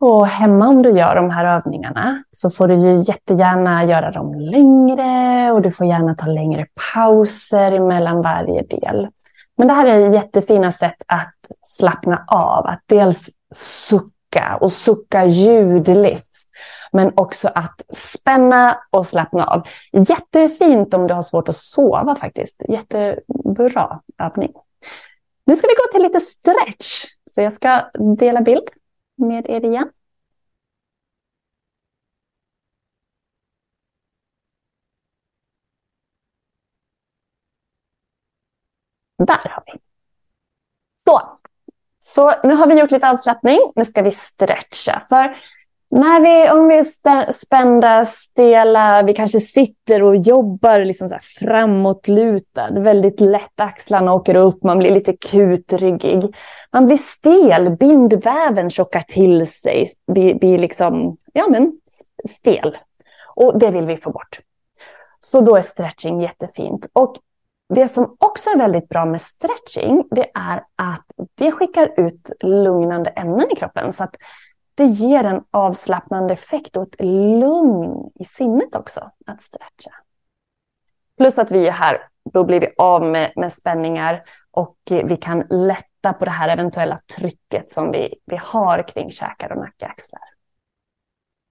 Och 0.00 0.26
hemma 0.26 0.68
om 0.68 0.82
du 0.82 0.90
gör 0.90 1.14
de 1.14 1.30
här 1.30 1.44
övningarna 1.44 2.24
så 2.30 2.50
får 2.50 2.68
du 2.68 2.74
ju 2.74 2.94
jättegärna 2.94 3.84
göra 3.84 4.10
dem 4.10 4.34
längre 4.34 5.52
och 5.52 5.62
du 5.62 5.72
får 5.72 5.86
gärna 5.86 6.14
ta 6.14 6.26
längre 6.26 6.66
pauser 6.92 7.80
mellan 7.80 8.22
varje 8.22 8.62
del. 8.62 9.08
Men 9.56 9.68
det 9.68 9.74
här 9.74 9.86
är 9.86 10.12
jättefina 10.12 10.72
sätt 10.72 11.02
att 11.06 11.34
slappna 11.62 12.24
av, 12.26 12.66
att 12.66 12.82
dels 12.86 13.30
sucka 13.54 14.13
och 14.60 14.72
sucka 14.72 15.24
ljudligt. 15.24 16.28
Men 16.92 17.12
också 17.16 17.50
att 17.54 17.82
spänna 17.92 18.80
och 18.90 19.06
slappna 19.06 19.46
av. 19.46 19.66
Jättefint 19.92 20.94
om 20.94 21.06
du 21.06 21.14
har 21.14 21.22
svårt 21.22 21.48
att 21.48 21.56
sova 21.56 22.16
faktiskt. 22.16 22.62
Jättebra 22.68 24.00
övning. 24.18 24.52
Nu 25.46 25.56
ska 25.56 25.66
vi 25.66 25.74
gå 25.74 25.92
till 25.92 26.02
lite 26.02 26.20
stretch. 26.20 27.04
Så 27.30 27.42
jag 27.42 27.52
ska 27.52 27.90
dela 28.18 28.40
bild 28.40 28.68
med 29.16 29.46
er 29.50 29.64
igen. 29.64 29.90
Där 39.18 39.48
har 39.48 39.62
vi. 39.66 39.80
Så. 41.04 41.38
Så 42.06 42.32
nu 42.42 42.54
har 42.54 42.66
vi 42.66 42.74
gjort 42.74 42.90
lite 42.90 43.10
avslappning. 43.10 43.58
Nu 43.76 43.84
ska 43.84 44.02
vi 44.02 44.10
stretcha. 44.10 45.02
För 45.08 45.36
när 45.90 46.20
vi, 46.20 46.50
om 46.50 46.68
vi 46.68 46.78
är 46.78 47.32
spända, 47.32 48.04
stela, 48.04 49.02
vi 49.02 49.14
kanske 49.14 49.40
sitter 49.40 50.02
och 50.02 50.16
jobbar 50.16 50.80
liksom 50.80 51.08
så 51.08 51.18
framåtlutad, 51.40 52.70
väldigt 52.70 53.20
lätt, 53.20 53.60
axlarna 53.60 54.14
åker 54.14 54.34
upp, 54.34 54.62
man 54.62 54.78
blir 54.78 54.90
lite 54.90 55.12
kutryggig. 55.12 56.36
Man 56.72 56.86
blir 56.86 56.96
stel, 56.96 57.70
bindväven 57.70 58.70
tjockar 58.70 59.00
till 59.00 59.46
sig, 59.46 59.86
blir, 60.06 60.34
blir 60.34 60.58
liksom, 60.58 61.16
ja 61.32 61.46
men 61.50 61.72
stel. 62.28 62.76
Och 63.34 63.58
det 63.58 63.70
vill 63.70 63.86
vi 63.86 63.96
få 63.96 64.10
bort. 64.10 64.40
Så 65.20 65.40
då 65.40 65.56
är 65.56 65.60
stretching 65.60 66.20
jättefint. 66.20 66.86
Och 66.92 67.16
det 67.68 67.88
som 67.88 68.16
också 68.18 68.50
är 68.50 68.58
väldigt 68.58 68.88
bra 68.88 69.04
med 69.04 69.22
stretching, 69.22 70.04
det 70.10 70.30
är 70.34 70.64
att 70.76 71.04
det 71.34 71.52
skickar 71.52 72.00
ut 72.00 72.30
lugnande 72.40 73.10
ämnen 73.10 73.50
i 73.50 73.56
kroppen. 73.56 73.92
Så 73.92 74.04
att 74.04 74.16
det 74.74 74.84
ger 74.84 75.24
en 75.24 75.44
avslappnande 75.50 76.32
effekt 76.32 76.76
och 76.76 76.82
ett 76.82 77.00
lugn 77.40 78.10
i 78.20 78.24
sinnet 78.24 78.74
också 78.74 79.10
att 79.26 79.42
stretcha. 79.42 79.90
Plus 81.16 81.38
att 81.38 81.50
vi 81.50 81.66
är 81.66 81.72
här, 81.72 82.08
då 82.32 82.44
blir 82.44 82.60
vi 82.60 82.68
av 82.78 83.02
med, 83.02 83.32
med 83.36 83.52
spänningar 83.52 84.22
och 84.50 84.76
vi 84.86 85.16
kan 85.16 85.44
lätta 85.50 86.12
på 86.12 86.24
det 86.24 86.30
här 86.30 86.48
eventuella 86.48 86.98
trycket 87.16 87.70
som 87.70 87.90
vi, 87.90 88.14
vi 88.24 88.36
har 88.36 88.88
kring 88.88 89.10
käkar 89.10 89.52
och 89.52 89.58
nackaxlar. 89.58 90.22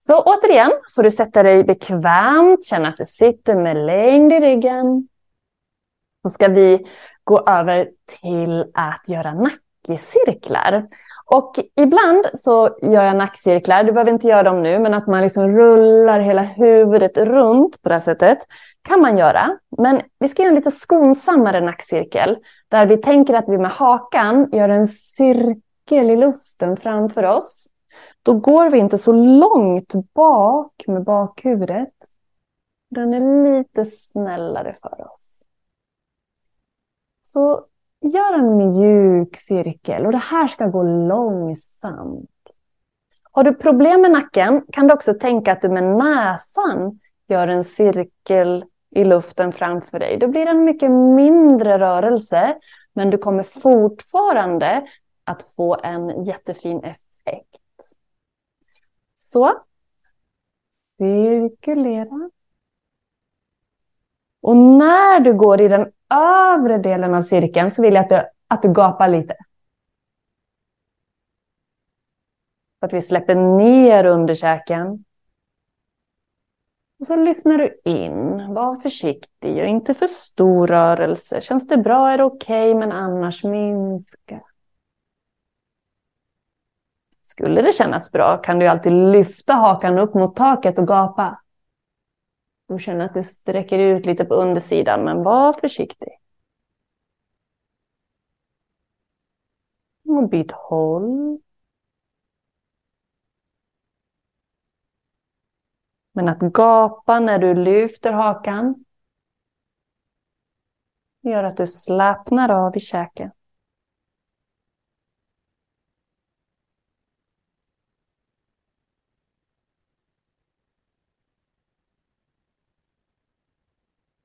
Så 0.07 0.23
återigen 0.23 0.71
får 0.95 1.03
du 1.03 1.11
sätta 1.11 1.43
dig 1.43 1.63
bekvämt, 1.63 2.65
känna 2.65 2.87
att 2.87 2.97
du 2.97 3.05
sitter 3.05 3.55
med 3.55 3.77
längd 3.77 4.33
i 4.33 4.39
ryggen. 4.39 5.07
Så 6.23 6.29
ska 6.29 6.47
vi 6.47 6.85
gå 7.23 7.39
över 7.39 7.89
till 8.21 8.71
att 8.73 9.03
göra 9.07 9.33
nackcirklar. 9.33 10.87
Och 11.25 11.59
ibland 11.75 12.25
så 12.33 12.77
gör 12.81 13.05
jag 13.05 13.15
nackcirklar, 13.15 13.83
du 13.83 13.91
behöver 13.91 14.11
inte 14.11 14.27
göra 14.27 14.43
dem 14.43 14.63
nu, 14.63 14.79
men 14.79 14.93
att 14.93 15.07
man 15.07 15.21
liksom 15.21 15.57
rullar 15.57 16.19
hela 16.19 16.41
huvudet 16.41 17.17
runt 17.17 17.81
på 17.81 17.89
det 17.89 17.95
här 17.95 18.01
sättet 18.01 18.37
kan 18.81 19.01
man 19.01 19.17
göra. 19.17 19.57
Men 19.77 20.01
vi 20.19 20.27
ska 20.27 20.41
göra 20.41 20.49
en 20.49 20.55
lite 20.55 20.71
skonsammare 20.71 21.61
nackcirkel 21.61 22.37
där 22.67 22.85
vi 22.85 22.97
tänker 22.97 23.33
att 23.33 23.49
vi 23.49 23.57
med 23.57 23.71
hakan 23.71 24.49
gör 24.51 24.69
en 24.69 24.87
cirkel 24.87 26.09
i 26.09 26.15
luften 26.15 26.77
framför 26.77 27.23
oss. 27.23 27.67
Då 28.23 28.33
går 28.33 28.69
vi 28.69 28.77
inte 28.77 28.97
så 28.97 29.11
långt 29.11 29.93
bak 30.13 30.83
med 30.87 31.03
bakhuvudet. 31.03 31.89
Den 32.89 33.13
är 33.13 33.57
lite 33.57 33.85
snällare 33.85 34.75
för 34.81 35.07
oss. 35.11 35.32
Så 37.33 37.65
gör 38.01 38.33
en 38.33 38.57
mjuk 38.57 39.37
cirkel 39.37 40.05
och 40.05 40.11
det 40.11 40.17
här 40.17 40.47
ska 40.47 40.67
gå 40.67 40.83
långsamt. 40.83 42.29
Har 43.31 43.43
du 43.43 43.53
problem 43.53 44.01
med 44.01 44.11
nacken 44.11 44.65
kan 44.71 44.87
du 44.87 44.93
också 44.93 45.13
tänka 45.13 45.51
att 45.51 45.61
du 45.61 45.69
med 45.69 45.83
näsan 45.83 46.99
gör 47.27 47.47
en 47.47 47.63
cirkel 47.63 48.65
i 48.89 49.03
luften 49.03 49.51
framför 49.51 49.99
dig. 49.99 50.17
Då 50.17 50.27
blir 50.27 50.45
det 50.45 50.51
en 50.51 50.63
mycket 50.63 50.91
mindre 50.91 51.79
rörelse 51.79 52.57
men 52.93 53.09
du 53.09 53.17
kommer 53.17 53.43
fortfarande 53.43 54.87
att 55.23 55.43
få 55.43 55.77
en 55.83 56.23
jättefin 56.23 56.77
effekt. 56.83 57.95
Så. 59.17 59.51
Cirkulera. 60.97 62.29
Och 64.41 64.57
när 64.57 65.19
du 65.19 65.33
går 65.33 65.61
i 65.61 65.67
den 65.67 65.91
övre 66.13 66.77
delen 66.77 67.13
av 67.13 67.21
cirkeln 67.21 67.71
så 67.71 67.81
vill 67.81 67.93
jag 67.93 68.03
att 68.03 68.09
du, 68.09 68.29
att 68.47 68.61
du 68.61 68.73
gapar 68.73 69.07
lite. 69.07 69.35
Så 72.79 72.85
att 72.85 72.93
vi 72.93 73.01
släpper 73.01 73.35
ner 73.35 74.05
underkäken. 74.05 75.05
Och 76.99 77.07
så 77.07 77.15
lyssnar 77.15 77.57
du 77.57 77.81
in. 77.85 78.53
Var 78.53 78.75
försiktig 78.75 79.57
och 79.57 79.67
inte 79.67 79.93
för 79.93 80.07
stor 80.07 80.67
rörelse. 80.67 81.41
Känns 81.41 81.67
det 81.67 81.77
bra 81.77 82.09
är 82.09 82.17
det 82.17 82.23
okej, 82.23 82.69
okay, 82.69 82.79
men 82.79 82.91
annars 82.91 83.43
minska. 83.43 84.41
Skulle 87.23 87.61
det 87.61 87.73
kännas 87.73 88.11
bra 88.11 88.37
kan 88.37 88.59
du 88.59 88.67
alltid 88.67 88.91
lyfta 88.91 89.53
hakan 89.53 89.99
upp 89.99 90.13
mot 90.13 90.35
taket 90.35 90.79
och 90.79 90.87
gapa. 90.87 91.42
De 92.73 92.79
känner 92.79 93.05
att 93.05 93.13
det 93.13 93.23
sträcker 93.23 93.79
ut 93.79 94.05
lite 94.05 94.25
på 94.25 94.33
undersidan, 94.33 95.03
men 95.03 95.23
var 95.23 95.53
försiktig. 95.53 96.19
Och 100.05 100.29
byt 100.29 100.51
håll. 100.51 101.39
Men 106.11 106.29
att 106.29 106.39
gapa 106.39 107.19
när 107.19 107.39
du 107.39 107.53
lyfter 107.53 108.13
hakan 108.13 108.85
gör 111.21 111.43
att 111.43 111.57
du 111.57 111.67
slappnar 111.67 112.49
av 112.49 112.77
i 112.77 112.79
käken. 112.79 113.31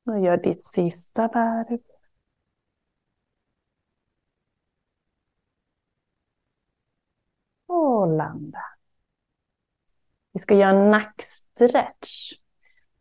Och 0.08 0.20
gör 0.20 0.36
ditt 0.36 0.64
sista 0.64 1.28
varv. 1.28 1.78
Och 7.66 8.08
landa. 8.08 8.58
Vi 10.32 10.40
ska 10.40 10.54
göra 10.54 10.70
en 10.70 10.90
nackstretch. 10.90 12.32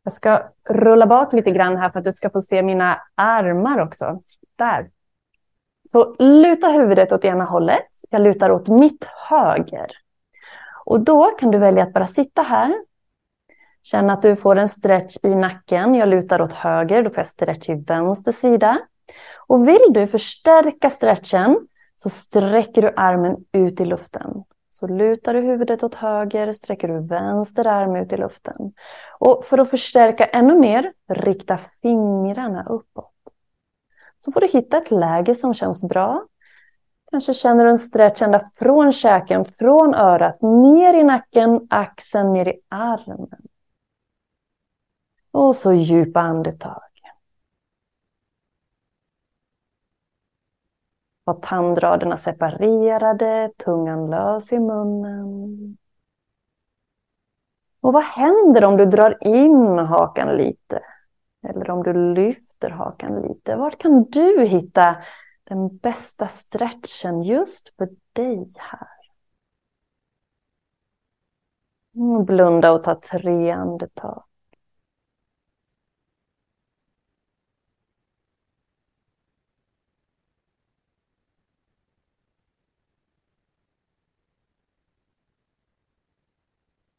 Jag 0.04 0.14
ska 0.14 0.50
rulla 0.70 1.08
bak 1.08 1.34
lite 1.34 1.52
grann 1.52 1.78
här 1.78 1.90
för 1.90 2.00
att 2.00 2.06
du 2.06 2.12
ska 2.12 2.30
få 2.30 2.42
se 2.42 2.64
mina 2.64 3.02
armar 3.16 3.80
också. 3.80 4.24
Där. 4.56 4.92
Så 5.90 6.16
luta 6.20 6.68
huvudet 6.68 7.12
åt 7.12 7.26
ena 7.26 7.44
hållet. 7.44 7.88
Jag 8.10 8.22
lutar 8.22 8.52
åt 8.52 8.68
mitt 8.68 9.04
höger. 9.30 9.88
Och 10.86 11.00
då 11.00 11.24
kan 11.24 11.52
du 11.52 11.58
välja 11.58 11.84
att 11.84 11.94
bara 11.94 12.08
sitta 12.08 12.42
här 12.42 12.84
Känn 13.92 14.10
att 14.10 14.22
du 14.22 14.36
får 14.36 14.56
en 14.56 14.70
stretch 14.70 15.18
i 15.24 15.36
nacken. 15.36 15.96
Jag 15.96 16.10
lutar 16.10 16.42
åt 16.42 16.54
höger, 16.54 17.04
då 17.04 17.10
får 17.10 17.18
jag 17.18 17.28
stretch 17.28 17.70
i 17.70 17.76
vänster 17.76 18.32
sida. 18.32 18.78
Och 19.48 19.68
vill 19.68 19.86
du 19.90 20.08
förstärka 20.08 20.90
stretchen 20.90 21.68
så 21.96 22.10
sträcker 22.10 22.82
du 22.82 22.94
armen 22.96 23.36
ut 23.52 23.82
i 23.82 23.86
luften. 23.86 24.44
Så 24.70 24.88
lutar 24.88 25.34
du 25.34 25.40
huvudet 25.40 25.84
åt 25.84 25.96
höger, 25.96 26.52
sträcker 26.52 26.88
du 26.88 27.08
vänster 27.08 27.68
arm 27.68 27.96
ut 27.96 28.14
i 28.14 28.18
luften. 28.18 28.74
Och 29.20 29.46
för 29.46 29.58
att 29.58 29.70
förstärka 29.70 30.26
ännu 30.26 30.60
mer, 30.60 30.94
rikta 31.10 31.60
fingrarna 31.82 32.66
uppåt. 32.70 33.14
Så 34.26 34.32
får 34.32 34.42
du 34.42 34.48
hitta 34.48 34.78
ett 34.78 34.92
läge 34.92 35.36
som 35.36 35.54
känns 35.54 35.84
bra. 35.84 36.24
Kanske 37.12 37.34
känner 37.34 37.66
du 37.66 37.70
en 37.70 37.80
stretch 37.80 38.22
ända 38.22 38.46
från 38.56 38.92
käken, 38.92 39.46
från 39.46 39.96
örat, 39.96 40.42
ner 40.42 40.94
i 40.94 41.04
nacken, 41.04 41.68
axeln, 41.70 42.34
ner 42.34 42.48
i 42.48 42.60
armen. 42.70 43.47
Och 45.38 45.56
så 45.56 45.74
djupa 45.74 46.20
andetag. 46.20 46.82
Var 51.24 51.34
tandraderna 51.34 52.18
separerade, 52.18 53.52
tungan 53.58 54.10
lös 54.10 54.54
i 54.54 54.60
munnen. 54.60 55.78
Och 57.82 57.94
vad 57.94 58.04
händer 58.04 58.64
om 58.64 58.78
du 58.78 58.86
drar 58.86 59.18
in 59.22 59.80
hakan 59.80 60.38
lite? 60.38 60.82
Eller 61.50 61.70
om 61.70 61.84
du 61.84 62.14
lyfter 62.14 62.70
hakan 62.70 63.22
lite? 63.22 63.56
Vart 63.56 63.78
kan 63.78 64.04
du 64.04 64.46
hitta 64.46 64.98
den 65.44 65.78
bästa 65.78 66.28
stretchen 66.28 67.22
just 67.22 67.76
för 67.76 67.90
dig 68.14 68.46
här? 68.58 68.88
Mm, 71.96 72.26
blunda 72.26 72.72
och 72.72 72.84
ta 72.84 72.96
tre 72.96 73.52
andetag. 73.52 74.27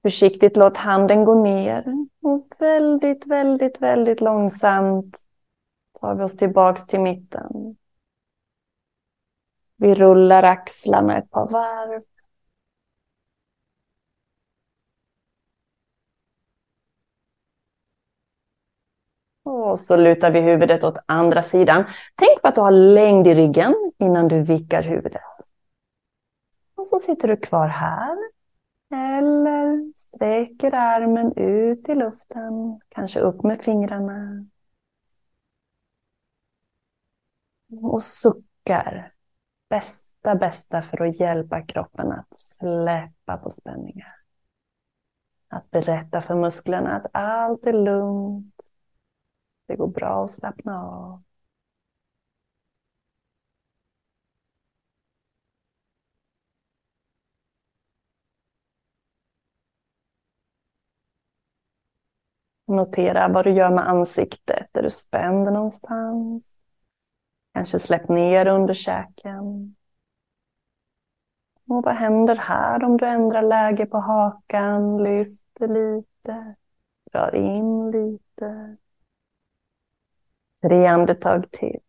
Försiktigt 0.02 0.56
låt 0.56 0.76
handen 0.76 1.24
gå 1.24 1.42
ner. 1.42 1.84
Och 2.22 2.46
väldigt, 2.58 3.26
väldigt, 3.26 3.82
väldigt 3.82 4.20
långsamt 4.20 5.16
tar 6.00 6.14
vi 6.14 6.24
oss 6.24 6.36
tillbaks 6.36 6.86
till 6.86 7.00
mitten. 7.00 7.76
Vi 9.76 9.94
rullar 9.94 10.42
axlarna 10.42 11.18
ett 11.18 11.30
par 11.30 11.48
varv. 11.48 12.02
Och 19.42 19.78
så 19.78 19.96
lutar 19.96 20.30
vi 20.30 20.40
huvudet 20.40 20.84
åt 20.84 20.98
andra 21.06 21.42
sidan. 21.42 21.84
Tänk 22.14 22.42
på 22.42 22.48
att 22.48 22.54
du 22.54 22.60
har 22.60 22.70
längd 22.70 23.26
i 23.26 23.34
ryggen 23.34 23.92
innan 23.98 24.28
du 24.28 24.42
vickar 24.42 24.82
huvudet. 24.82 25.22
Och 26.74 26.86
så 26.86 26.98
sitter 26.98 27.28
du 27.28 27.36
kvar 27.36 27.66
här. 27.66 28.37
Eller 28.90 29.92
sträcker 29.96 30.74
armen 30.74 31.32
ut 31.36 31.88
i 31.88 31.94
luften. 31.94 32.80
Kanske 32.88 33.20
upp 33.20 33.42
med 33.42 33.62
fingrarna. 33.62 34.46
Och 37.82 38.02
suckar. 38.02 39.12
Bästa, 39.70 40.34
bästa 40.34 40.82
för 40.82 41.02
att 41.02 41.20
hjälpa 41.20 41.62
kroppen 41.66 42.12
att 42.12 42.36
släppa 42.36 43.36
på 43.36 43.50
spänningar. 43.50 44.14
Att 45.48 45.70
berätta 45.70 46.20
för 46.20 46.34
musklerna 46.34 46.96
att 46.96 47.06
allt 47.12 47.66
är 47.66 47.72
lugnt. 47.72 48.54
Det 49.66 49.76
går 49.76 49.88
bra 49.88 50.24
att 50.24 50.30
slappna 50.30 50.82
av. 50.82 51.22
Notera 62.68 63.28
vad 63.28 63.44
du 63.44 63.50
gör 63.50 63.70
med 63.70 63.88
ansiktet. 63.88 64.76
Är 64.76 64.82
du 64.82 64.90
spänd 64.90 65.52
någonstans? 65.52 66.44
Kanske 67.54 67.78
släpp 67.78 68.08
ner 68.08 68.46
under 68.46 68.74
käken. 68.74 69.76
Och 71.68 71.84
vad 71.84 71.94
händer 71.94 72.36
här 72.36 72.84
om 72.84 72.96
du 72.96 73.06
ändrar 73.06 73.42
läge 73.42 73.86
på 73.86 73.98
hakan? 73.98 75.02
Lyfter 75.02 75.68
lite. 75.68 76.54
Drar 77.12 77.34
in 77.34 77.90
lite. 77.90 78.76
Tre 80.62 80.86
andetag 80.86 81.50
till. 81.50 81.80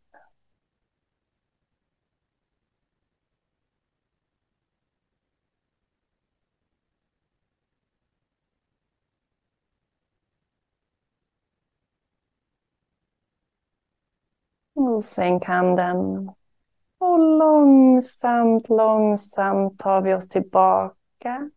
Och 14.80 15.04
sänk 15.04 15.46
handen. 15.46 16.32
Och 17.00 17.20
långsamt, 17.20 18.70
långsamt 18.70 19.80
tar 19.80 20.02
vi 20.02 20.13
oss 20.13 20.30
tillbaka. 20.30 21.50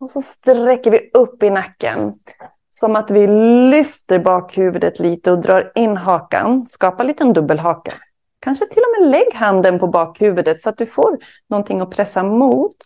Och 0.00 0.10
så 0.10 0.22
sträcker 0.22 0.90
vi 0.90 1.10
upp 1.14 1.42
i 1.42 1.50
nacken. 1.50 2.18
Som 2.70 2.96
att 2.96 3.10
vi 3.10 3.26
lyfter 3.70 4.18
bakhuvudet 4.18 4.98
lite 4.98 5.32
och 5.32 5.40
drar 5.40 5.72
in 5.74 5.96
hakan. 5.96 6.66
Skapa 6.66 7.02
en 7.02 7.06
liten 7.06 7.32
dubbelhaka. 7.32 7.92
Kanske 8.40 8.66
till 8.66 8.82
och 8.82 9.00
med 9.00 9.10
lägg 9.10 9.34
handen 9.34 9.78
på 9.78 9.86
bakhuvudet 9.86 10.62
så 10.62 10.68
att 10.68 10.78
du 10.78 10.86
får 10.86 11.18
någonting 11.48 11.80
att 11.80 11.90
pressa 11.90 12.22
mot. 12.22 12.76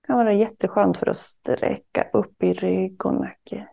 Det 0.00 0.06
kan 0.06 0.16
vara 0.16 0.32
jätteskönt 0.32 0.96
för 0.96 1.06
att 1.06 1.16
sträcka 1.16 2.06
upp 2.12 2.42
i 2.42 2.52
rygg 2.52 3.06
och 3.06 3.14
nacke. 3.14 3.68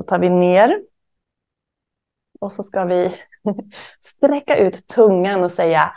Så 0.00 0.04
tar 0.04 0.18
vi 0.18 0.28
ner. 0.28 0.80
Och 2.40 2.52
så 2.52 2.62
ska 2.62 2.84
vi 2.84 3.14
sträcka 4.00 4.56
ut 4.56 4.86
tungan 4.88 5.42
och 5.42 5.50
säga 5.50 5.92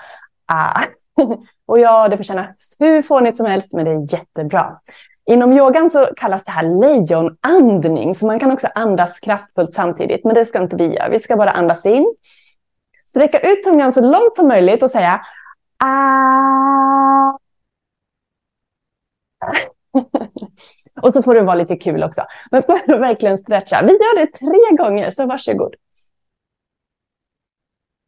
ah. 0.46 0.84
Och 1.66 1.80
ja, 1.80 2.08
det 2.08 2.18
får 2.18 2.24
kännas 2.24 2.76
hur 2.80 3.02
fånigt 3.02 3.38
som 3.38 3.46
helst, 3.46 3.74
men 3.74 3.86
det 3.86 3.92
är 3.92 4.14
jättebra. 4.14 4.80
Inom 5.26 5.54
yogan 5.54 5.90
så 5.90 6.06
kallas 6.18 6.46
det 6.46 6.52
här 6.52 6.64
lejonandning, 6.64 8.16
så 8.16 8.26
man 8.26 8.40
kan 8.40 8.52
också 8.52 8.68
andas 8.76 9.20
kraftfullt 9.20 9.74
samtidigt, 9.74 10.26
men 10.26 10.36
det 10.36 10.46
ska 10.46 10.60
inte 10.60 10.76
vi 10.76 10.94
göra. 10.94 11.10
Vi 11.10 11.20
ska 11.20 11.36
bara 11.36 11.52
andas 11.52 11.86
in, 11.86 12.16
sträcka 13.06 13.40
ut 13.40 13.64
tungan 13.64 13.94
så 13.94 14.02
långt 14.02 14.36
som 14.36 14.48
möjligt 14.48 14.84
och 14.84 14.92
säga 14.92 15.22
ah 15.84 17.38
och 21.04 21.14
så 21.14 21.24
får 21.24 21.34
det 21.34 21.42
vara 21.42 21.56
lite 21.56 21.76
kul 21.76 22.04
också. 22.04 22.22
Men 22.52 22.64
för 22.64 22.74
att 22.74 23.00
verkligen 23.00 23.38
stretcha, 23.38 23.82
vi 23.86 23.92
gör 23.92 24.20
det 24.20 24.28
tre 24.28 24.78
gånger, 24.78 25.10
så 25.10 25.26
varsågod. 25.28 25.76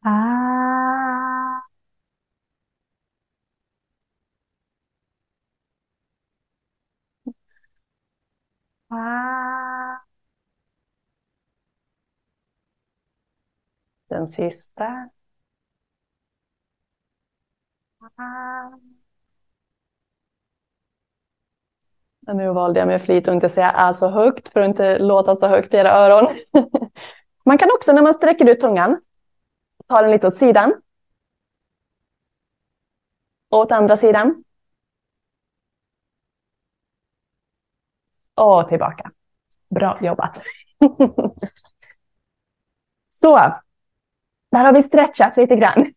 Ah. 0.04 1.60
Ah. 8.90 10.00
Den 14.08 14.26
sista. 14.26 15.10
Ah. 18.16 18.95
Nu 22.34 22.52
valde 22.52 22.80
jag 22.80 22.86
med 22.86 23.02
flit 23.02 23.28
att 23.28 23.34
inte 23.34 23.48
säga 23.48 23.70
är 23.70 23.92
så 23.92 24.08
högt 24.08 24.48
för 24.48 24.60
att 24.60 24.68
inte 24.68 24.98
låta 24.98 25.36
så 25.36 25.46
högt 25.46 25.74
i 25.74 25.76
era 25.76 25.90
öron. 25.90 26.36
Man 27.44 27.58
kan 27.58 27.70
också 27.74 27.92
när 27.92 28.02
man 28.02 28.14
sträcker 28.14 28.50
ut 28.50 28.60
tungan 28.60 29.00
ta 29.86 30.02
den 30.02 30.10
lite 30.10 30.26
åt 30.26 30.36
sidan. 30.36 30.74
åt 33.50 33.72
andra 33.72 33.96
sidan. 33.96 34.44
Och 38.34 38.68
tillbaka. 38.68 39.10
Bra 39.68 39.98
jobbat. 40.02 40.40
Så, 43.10 43.36
där 44.50 44.64
har 44.64 44.72
vi 44.72 44.82
stretchat 44.82 45.36
lite 45.36 45.56
grann. 45.56 45.94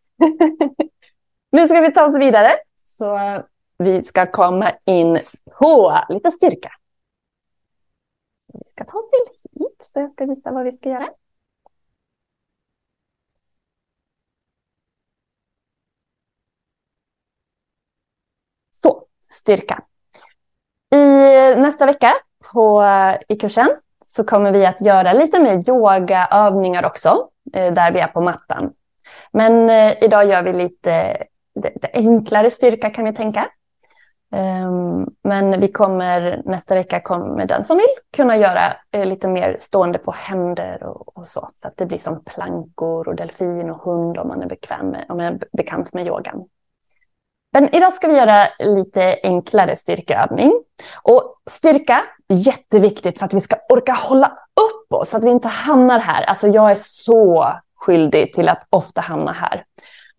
nu 1.50 1.66
ska 1.66 1.80
vi 1.80 1.92
ta 1.92 2.04
oss 2.04 2.16
vidare. 2.16 2.56
Så 2.84 3.42
vi 3.80 4.02
ska 4.02 4.26
komma 4.26 4.72
in 4.84 5.20
på 5.58 5.98
lite 6.08 6.30
styrka. 6.30 6.72
Vi 8.52 8.70
ska 8.70 8.84
ta 8.84 8.98
oss 8.98 9.10
till 9.10 9.50
hit 9.60 9.90
så 9.92 10.00
jag 10.00 10.12
ska 10.12 10.26
visa 10.26 10.52
vad 10.52 10.64
vi 10.64 10.72
ska 10.72 10.88
göra. 10.88 11.08
Så, 18.82 19.06
styrka. 19.30 19.84
I 20.94 20.96
nästa 21.56 21.86
vecka 21.86 22.12
på, 22.52 22.84
i 23.28 23.36
kursen 23.36 23.68
så 24.04 24.24
kommer 24.24 24.52
vi 24.52 24.66
att 24.66 24.80
göra 24.80 25.12
lite 25.12 25.40
mer 25.40 25.70
yogaövningar 25.70 26.84
också, 26.84 27.28
eh, 27.52 27.72
där 27.72 27.92
vi 27.92 28.00
är 28.00 28.08
på 28.08 28.20
mattan. 28.20 28.72
Men 29.32 29.70
eh, 29.70 30.04
idag 30.04 30.26
gör 30.26 30.42
vi 30.42 30.52
lite, 30.52 31.24
lite 31.54 31.90
enklare 31.92 32.50
styrka 32.50 32.90
kan 32.90 33.04
vi 33.04 33.14
tänka. 33.14 33.50
Ehm, 34.32 35.06
men 35.22 35.60
vi 35.60 35.72
kommer 35.72 36.42
nästa 36.44 36.74
vecka 36.74 37.00
kommer 37.00 37.46
den 37.46 37.64
som 37.64 37.76
vill 37.76 37.86
kunna 38.16 38.36
göra 38.36 38.76
eh, 38.92 39.06
lite 39.06 39.28
mer 39.28 39.56
stående 39.60 39.98
på 39.98 40.12
händer 40.12 40.82
och, 40.82 41.18
och, 41.18 41.28
så. 41.28 41.50
Så 41.54 41.68
att 41.68 41.76
det 41.76 41.86
blir 41.86 41.98
som 41.98 42.24
plankor 42.24 43.08
och 43.08 43.16
delfin 43.16 43.70
och 43.70 43.82
hund 43.82 44.18
om 44.18 44.28
man 44.28 44.42
är 44.42 44.46
bekväm 44.46 44.86
med, 44.86 45.06
om 45.08 45.16
man 45.16 45.26
är 45.26 45.38
bekant 45.52 45.94
med 45.94 46.06
yogan. 46.06 46.44
Men 47.52 47.74
idag 47.74 47.92
ska 47.92 48.08
vi 48.08 48.16
göra 48.16 48.48
lite 48.58 49.18
enklare 49.22 49.76
styrkeövning. 49.76 50.52
Och 51.02 51.40
styrka, 51.50 52.02
jätteviktigt 52.28 53.18
för 53.18 53.26
att 53.26 53.34
vi 53.34 53.40
ska 53.40 53.56
orka 53.68 53.92
hålla 53.92 54.26
upp 54.60 54.92
oss, 54.92 55.10
så 55.10 55.16
att 55.16 55.24
vi 55.24 55.30
inte 55.30 55.48
hamnar 55.48 55.98
här. 55.98 56.22
Alltså 56.22 56.48
jag 56.48 56.70
är 56.70 56.74
så 56.78 57.52
skyldig 57.76 58.32
till 58.32 58.48
att 58.48 58.66
ofta 58.70 59.00
hamna 59.00 59.32
här. 59.32 59.64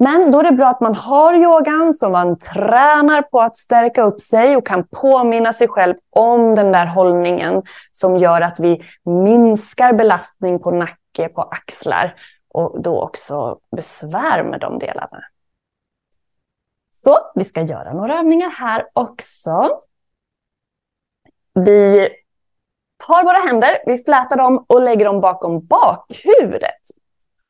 Men 0.04 0.32
då 0.32 0.40
är 0.40 0.44
det 0.44 0.52
bra 0.52 0.68
att 0.68 0.82
man 0.82 0.96
har 0.96 1.34
yogan 1.34 1.94
så 1.94 2.10
man 2.10 2.40
tränar 2.40 3.22
på 3.22 3.42
att 3.42 3.58
stärka 3.58 4.04
upp 4.04 4.22
sig 4.22 4.58
och 4.58 4.68
kan 4.68 4.88
påminna 4.88 5.54
sig 5.54 5.68
själv 5.68 5.96
om 6.10 6.56
den 6.56 6.72
där 6.72 6.86
hållningen 6.86 7.64
som 7.92 8.18
gör 8.18 8.42
att 8.42 8.60
vi 8.60 8.84
minskar 9.04 9.94
belastning 9.94 10.60
på 10.60 10.72
nacke, 10.72 11.30
på 11.30 11.42
axlar 11.42 12.16
och 12.54 12.82
då 12.82 13.02
också 13.02 13.60
besvär 13.76 14.44
med 14.44 14.60
de 14.60 14.80
delarna. 14.80 15.24
Så 17.04 17.18
vi 17.36 17.44
ska 17.44 17.62
göra 17.62 17.94
några 17.94 18.20
övningar 18.20 18.50
här 18.50 18.90
också. 18.94 19.82
Vi 21.54 22.10
tar 23.08 23.24
våra 23.24 23.38
händer, 23.38 23.78
vi 23.86 24.04
flätar 24.04 24.38
dem 24.38 24.66
och 24.68 24.82
lägger 24.82 25.06
dem 25.06 25.22
bakom 25.22 25.66
bakhuvudet. 25.66 27.01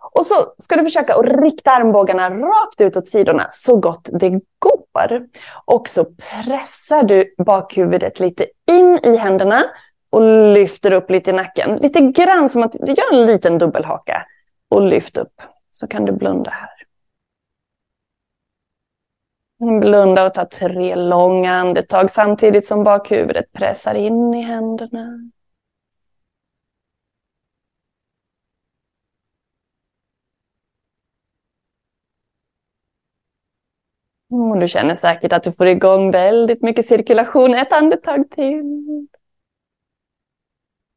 Och 0.02 0.26
så 0.26 0.36
ska 0.58 0.76
du 0.76 0.84
försöka 0.84 1.16
att 1.16 1.26
rikta 1.26 1.72
armbågarna 1.72 2.30
rakt 2.30 2.82
ut 2.82 2.98
åt 2.98 3.08
sidorna 3.08 3.48
så 3.52 3.76
gott 3.76 4.10
det 4.12 4.30
går. 4.60 5.28
Och 5.66 5.90
så 5.90 6.06
pressar 6.06 7.04
du 7.04 7.36
bakhuvudet 7.38 8.20
lite 8.20 8.46
in 8.72 9.00
i 9.04 9.16
händerna 9.16 9.64
och 10.10 10.54
lyfter 10.54 10.92
upp 10.92 11.10
lite 11.10 11.30
i 11.30 11.34
nacken. 11.34 11.76
Lite 11.76 12.02
grann 12.02 12.50
som 12.50 12.64
att 12.64 12.72
du 12.72 12.92
gör 12.92 13.14
en 13.14 13.26
liten 13.26 13.58
dubbelhaka. 13.58 14.26
Och 14.70 14.82
lyft 14.82 15.18
upp. 15.18 15.42
Så 15.72 15.88
kan 15.88 16.06
du 16.06 16.12
blunda 16.12 16.52
här. 16.52 16.70
Blunda 19.80 20.26
och 20.26 20.34
ta 20.34 20.46
tre 20.46 20.96
långa 20.96 21.54
andetag 21.54 22.12
samtidigt 22.12 22.68
som 22.68 22.84
bakhuvudet 22.84 23.52
pressar 23.54 23.96
in 23.96 24.34
i 24.34 24.42
händerna. 24.42 25.32
Mm, 34.32 34.52
och 34.52 34.60
du 34.60 34.68
känner 34.68 34.96
säkert 34.96 35.34
att 35.34 35.44
du 35.44 35.52
får 35.52 35.68
igång 35.68 36.12
väldigt 36.12 36.62
mycket 36.62 36.86
cirkulation. 36.86 37.54
Ett 37.54 37.74
andetag 37.74 38.30
till. 38.30 39.08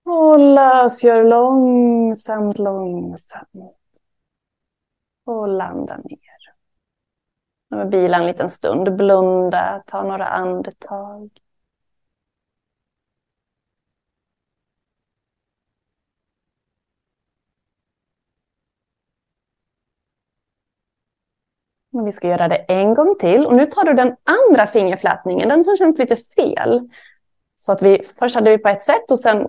Och 0.05 0.39
lösgör 0.39 1.25
långsamt, 1.25 2.59
långsamt. 2.59 3.77
Och 5.25 5.49
landa 5.49 5.97
ner. 5.97 6.19
Och 7.71 7.93
vila 7.93 8.17
en 8.17 8.27
liten 8.27 8.51
stund, 8.51 8.97
blunda, 8.97 9.83
ta 9.87 10.03
några 10.03 10.27
andetag. 10.27 11.31
Men 21.95 22.05
vi 22.05 22.13
ska 22.13 22.29
göra 22.29 22.49
det 22.49 22.57
en 22.57 22.95
gång 22.95 23.17
till. 23.19 23.47
Och 23.47 23.57
nu 23.57 23.67
tar 23.67 23.85
du 23.85 23.95
den 23.95 24.17
andra 24.25 24.67
fingerflätningen, 24.67 25.49
den 25.49 25.65
som 25.65 25.77
känns 25.77 25.99
lite 25.99 26.17
fel. 26.17 26.89
Så 27.57 27.73
att 27.73 27.83
vi, 27.83 28.03
först 28.19 28.35
hade 28.35 28.51
vi 28.51 28.59
på 28.59 28.69
ett 28.69 28.83
sätt 28.83 29.11
och 29.11 29.19
sen 29.19 29.49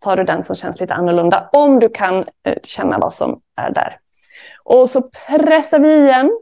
tar 0.00 0.16
du 0.16 0.24
den 0.24 0.44
som 0.44 0.56
känns 0.56 0.80
lite 0.80 0.94
annorlunda. 0.94 1.48
Om 1.52 1.80
du 1.80 1.88
kan 1.88 2.24
eh, 2.42 2.58
känna 2.62 2.98
vad 2.98 3.12
som 3.12 3.40
är 3.56 3.70
där. 3.70 3.98
Och 4.64 4.90
så 4.90 5.02
pressar 5.02 5.78
vi 5.80 5.94
igen 5.94 6.40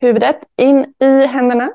huvudet 0.00 0.38
in 0.56 0.94
i 0.98 1.26
händerna. 1.26 1.70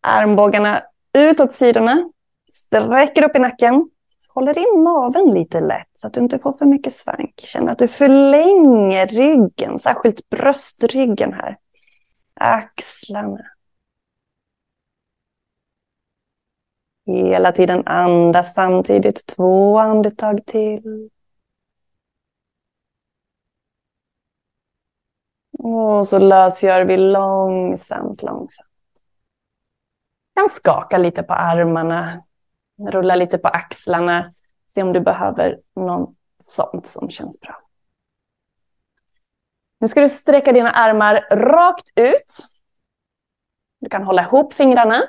Armbågarna 0.00 0.82
ut 1.18 1.40
åt 1.40 1.52
sidorna. 1.52 2.10
Sträcker 2.52 3.24
upp 3.24 3.36
i 3.36 3.38
nacken. 3.38 3.90
Håller 4.38 4.58
in 4.58 4.84
naveln 4.84 5.34
lite 5.34 5.60
lätt 5.60 5.90
så 5.94 6.06
att 6.06 6.12
du 6.12 6.20
inte 6.20 6.38
får 6.38 6.52
för 6.52 6.66
mycket 6.66 6.92
svank. 6.92 7.40
Känn 7.40 7.68
att 7.68 7.78
du 7.78 7.88
förlänger 7.88 9.06
ryggen, 9.06 9.78
särskilt 9.78 10.28
bröstryggen 10.28 11.32
här. 11.32 11.58
Axlarna. 12.34 13.44
Hela 17.06 17.52
tiden 17.52 17.82
andas 17.86 18.54
samtidigt, 18.54 19.26
två 19.26 19.78
andetag 19.78 20.46
till. 20.46 21.10
Och 25.58 26.08
så 26.08 26.18
lösgör 26.18 26.84
vi 26.84 26.96
långsamt, 26.96 28.22
långsamt. 28.22 28.68
Kan 30.34 30.48
skaka 30.48 30.98
lite 30.98 31.22
på 31.22 31.32
armarna, 31.32 32.22
rulla 32.78 33.14
lite 33.14 33.38
på 33.38 33.48
axlarna. 33.48 34.34
Se 34.74 34.82
om 34.82 34.92
du 34.92 35.00
behöver 35.00 35.58
något 35.76 36.14
sånt 36.42 36.86
som 36.86 37.10
känns 37.10 37.40
bra. 37.40 37.60
Nu 39.80 39.88
ska 39.88 40.00
du 40.00 40.08
sträcka 40.08 40.52
dina 40.52 40.70
armar 40.70 41.26
rakt 41.30 41.88
ut. 41.94 42.46
Du 43.80 43.88
kan 43.88 44.02
hålla 44.02 44.22
ihop 44.22 44.52
fingrarna. 44.52 45.02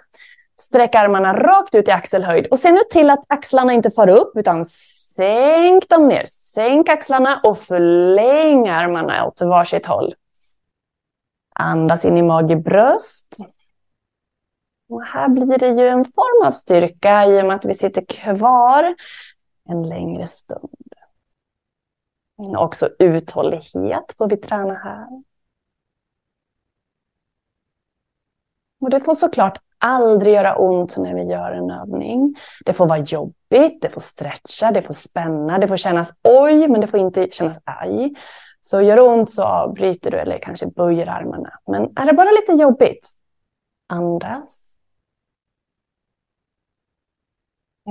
Sträck 0.59 0.95
armarna 0.95 1.33
rakt 1.33 1.75
ut 1.75 1.87
i 1.87 1.91
axelhöjd. 1.91 2.47
Och 2.47 2.59
se 2.59 2.71
nu 2.71 2.79
till 2.91 3.09
att 3.09 3.23
axlarna 3.27 3.73
inte 3.73 3.91
far 3.91 4.09
upp, 4.09 4.37
utan 4.37 4.65
sänk 4.65 5.89
dem 5.89 6.07
ner. 6.07 6.25
Sänk 6.25 6.89
axlarna 6.89 7.39
och 7.43 7.59
förläng 7.59 8.67
armarna 8.69 9.25
åt 9.25 9.41
varsitt 9.41 9.85
håll. 9.85 10.15
Andas 11.55 12.05
in 12.05 12.17
i 12.17 12.21
mage, 12.21 12.55
bröst. 12.55 13.37
Och 14.89 15.03
här 15.03 15.29
blir 15.29 15.57
det 15.57 15.67
ju 15.67 15.87
en 15.87 16.05
form 16.05 16.47
av 16.47 16.51
styrka 16.51 17.25
i 17.25 17.41
och 17.41 17.45
med 17.45 17.55
att 17.55 17.65
vi 17.65 17.73
sitter 17.73 18.05
kvar 18.05 18.95
en 19.69 19.89
längre 19.89 20.27
stund. 20.27 20.69
Också 22.57 22.89
uthållighet 22.99 24.15
får 24.17 24.29
vi 24.29 24.37
träna 24.37 24.73
här. 24.73 25.07
Och 28.81 28.89
det 28.89 28.99
får 28.99 29.13
såklart 29.13 29.57
aldrig 29.77 30.33
göra 30.33 30.55
ont 30.55 30.97
när 30.97 31.13
vi 31.13 31.23
gör 31.23 31.51
en 31.51 31.71
övning. 31.71 32.35
Det 32.65 32.73
får 32.73 32.87
vara 32.87 32.99
jobbigt, 32.99 33.81
det 33.81 33.89
får 33.89 34.01
stretcha, 34.01 34.71
det 34.71 34.81
får 34.81 34.93
spänna, 34.93 35.57
det 35.57 35.67
får 35.67 35.77
kännas 35.77 36.13
oj, 36.23 36.67
men 36.67 36.81
det 36.81 36.87
får 36.87 36.99
inte 36.99 37.27
kännas 37.31 37.59
aj. 37.63 38.15
Så 38.61 38.81
gör 38.81 38.95
det 38.95 39.01
ont 39.01 39.31
så 39.31 39.43
avbryter 39.43 40.11
du 40.11 40.17
eller 40.17 40.39
kanske 40.39 40.67
böjer 40.67 41.07
armarna. 41.07 41.59
Men 41.67 41.83
är 41.95 42.05
det 42.05 42.13
bara 42.13 42.31
lite 42.31 42.51
jobbigt, 42.51 43.09
andas. 43.87 44.68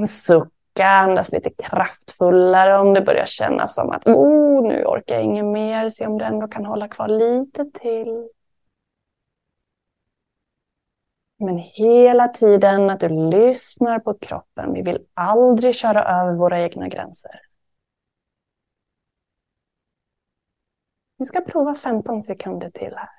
Sucka, 0.07 0.89
andas 0.89 1.33
lite 1.33 1.51
kraftfullare 1.51 2.79
om 2.79 2.95
det 2.95 3.01
börjar 3.01 3.27
kännas 3.27 3.75
som 3.75 3.91
att 3.91 4.07
oh, 4.07 4.69
nu 4.69 4.85
orkar 4.85 5.15
jag 5.15 5.25
inget 5.25 5.45
mer. 5.45 5.89
Se 5.89 6.07
om 6.07 6.19
du 6.19 6.25
ändå 6.25 6.49
kan 6.49 6.65
hålla 6.65 6.89
kvar 6.89 7.09
lite 7.09 7.65
till. 7.65 8.29
Men 11.39 11.59
hela 11.59 12.29
tiden 12.29 12.91
att 12.91 13.01
du 13.01 13.09
lyssnar 13.31 13.99
på 13.99 14.15
kroppen. 14.15 14.73
Vi 14.73 14.83
vill 14.83 15.07
aldrig 15.15 15.75
köra 15.75 16.05
över 16.05 16.33
våra 16.33 16.61
egna 16.61 16.89
gränser. 16.89 17.41
Vi 21.19 21.25
ska 21.25 21.41
prova 21.41 21.75
15 21.75 22.23
sekunder 22.23 22.71
till 22.71 22.93
här. 22.97 23.18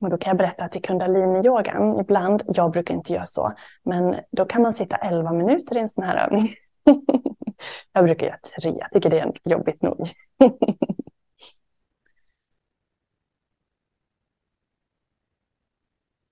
Och 0.00 0.10
då 0.10 0.18
kan 0.18 0.30
jag 0.30 0.36
berätta 0.38 0.64
att 0.64 0.76
i 0.76 0.80
kundaliniyogan 0.80 2.00
ibland, 2.00 2.42
jag 2.46 2.70
brukar 2.70 2.94
inte 2.94 3.12
göra 3.12 3.26
så, 3.26 3.52
men 3.82 4.16
då 4.30 4.44
kan 4.44 4.62
man 4.62 4.74
sitta 4.74 4.96
11 4.96 5.32
minuter 5.32 5.76
i 5.76 5.80
en 5.80 5.88
sån 5.88 6.04
här 6.04 6.26
övning. 6.26 6.54
jag 7.92 8.04
brukar 8.04 8.26
göra 8.26 8.38
tre, 8.60 8.74
jag 8.78 8.90
tycker 8.92 9.10
det 9.10 9.20
är 9.20 9.32
jobbigt 9.44 9.82
nog. 9.82 10.08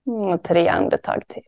Mm, 0.06 0.20
och 0.32 0.42
tre 0.42 0.68
andetag 0.68 1.28
till. 1.28 1.42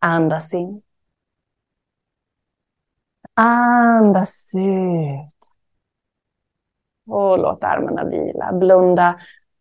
Andas 0.00 0.54
in. 0.54 0.82
Andas 3.40 4.52
ut. 4.54 5.48
Och 7.06 7.38
låt 7.38 7.64
armarna 7.64 8.04
vila. 8.04 8.52
Blunda 8.52 9.18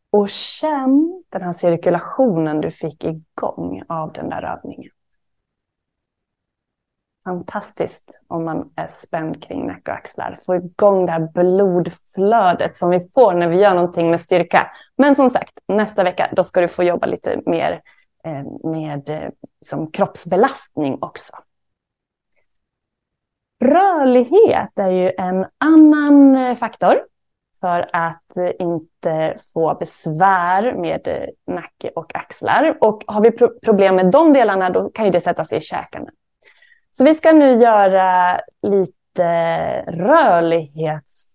och 0.09 0.29
känn 0.29 1.23
den 1.29 1.41
här 1.41 1.53
cirkulationen 1.53 2.61
du 2.61 2.71
fick 2.71 3.03
igång 3.03 3.83
av 3.87 4.13
den 4.13 4.29
där 4.29 4.43
övningen. 4.43 4.91
Fantastiskt 7.23 8.21
om 8.27 8.45
man 8.45 8.71
är 8.75 8.87
spänd 8.87 9.43
kring 9.43 9.67
nacke 9.67 9.91
och 9.91 9.97
axlar. 9.97 10.37
Få 10.45 10.55
igång 10.55 11.05
det 11.05 11.11
här 11.11 11.29
blodflödet 11.33 12.77
som 12.77 12.89
vi 12.89 13.09
får 13.13 13.33
när 13.33 13.47
vi 13.47 13.61
gör 13.61 13.75
någonting 13.75 14.09
med 14.11 14.21
styrka. 14.21 14.71
Men 14.95 15.15
som 15.15 15.29
sagt, 15.29 15.59
nästa 15.67 16.03
vecka 16.03 16.29
då 16.35 16.43
ska 16.43 16.61
du 16.61 16.67
få 16.67 16.83
jobba 16.83 17.07
lite 17.07 17.41
mer 17.45 17.81
eh, 18.23 18.69
med 18.71 19.09
eh, 19.09 19.29
som 19.65 19.91
kroppsbelastning 19.91 20.97
också. 21.01 21.33
Rörlighet 23.59 24.71
är 24.75 24.89
ju 24.89 25.11
en 25.17 25.45
annan 25.57 26.35
eh, 26.35 26.55
faktor 26.55 26.99
för 27.61 27.89
att 27.93 28.37
eh, 28.37 28.51
inte 28.59 29.37
få 29.53 29.75
besvär 29.79 30.73
med 30.73 31.07
eh, 31.07 31.53
nacke 31.55 31.89
och 31.95 32.15
axlar. 32.15 32.77
Och 32.81 33.03
har 33.07 33.21
vi 33.21 33.31
problem 33.61 33.95
med 33.95 34.11
de 34.11 34.33
delarna 34.33 34.69
då 34.69 34.89
kan 34.89 35.05
ju 35.05 35.11
det 35.11 35.21
sätta 35.21 35.45
sig 35.45 35.57
i 35.57 35.61
käkarna. 35.61 36.09
Så 36.91 37.03
vi 37.03 37.15
ska 37.15 37.31
nu 37.31 37.53
göra 37.53 38.39
lite 38.61 39.81
rörlighets 39.81 41.26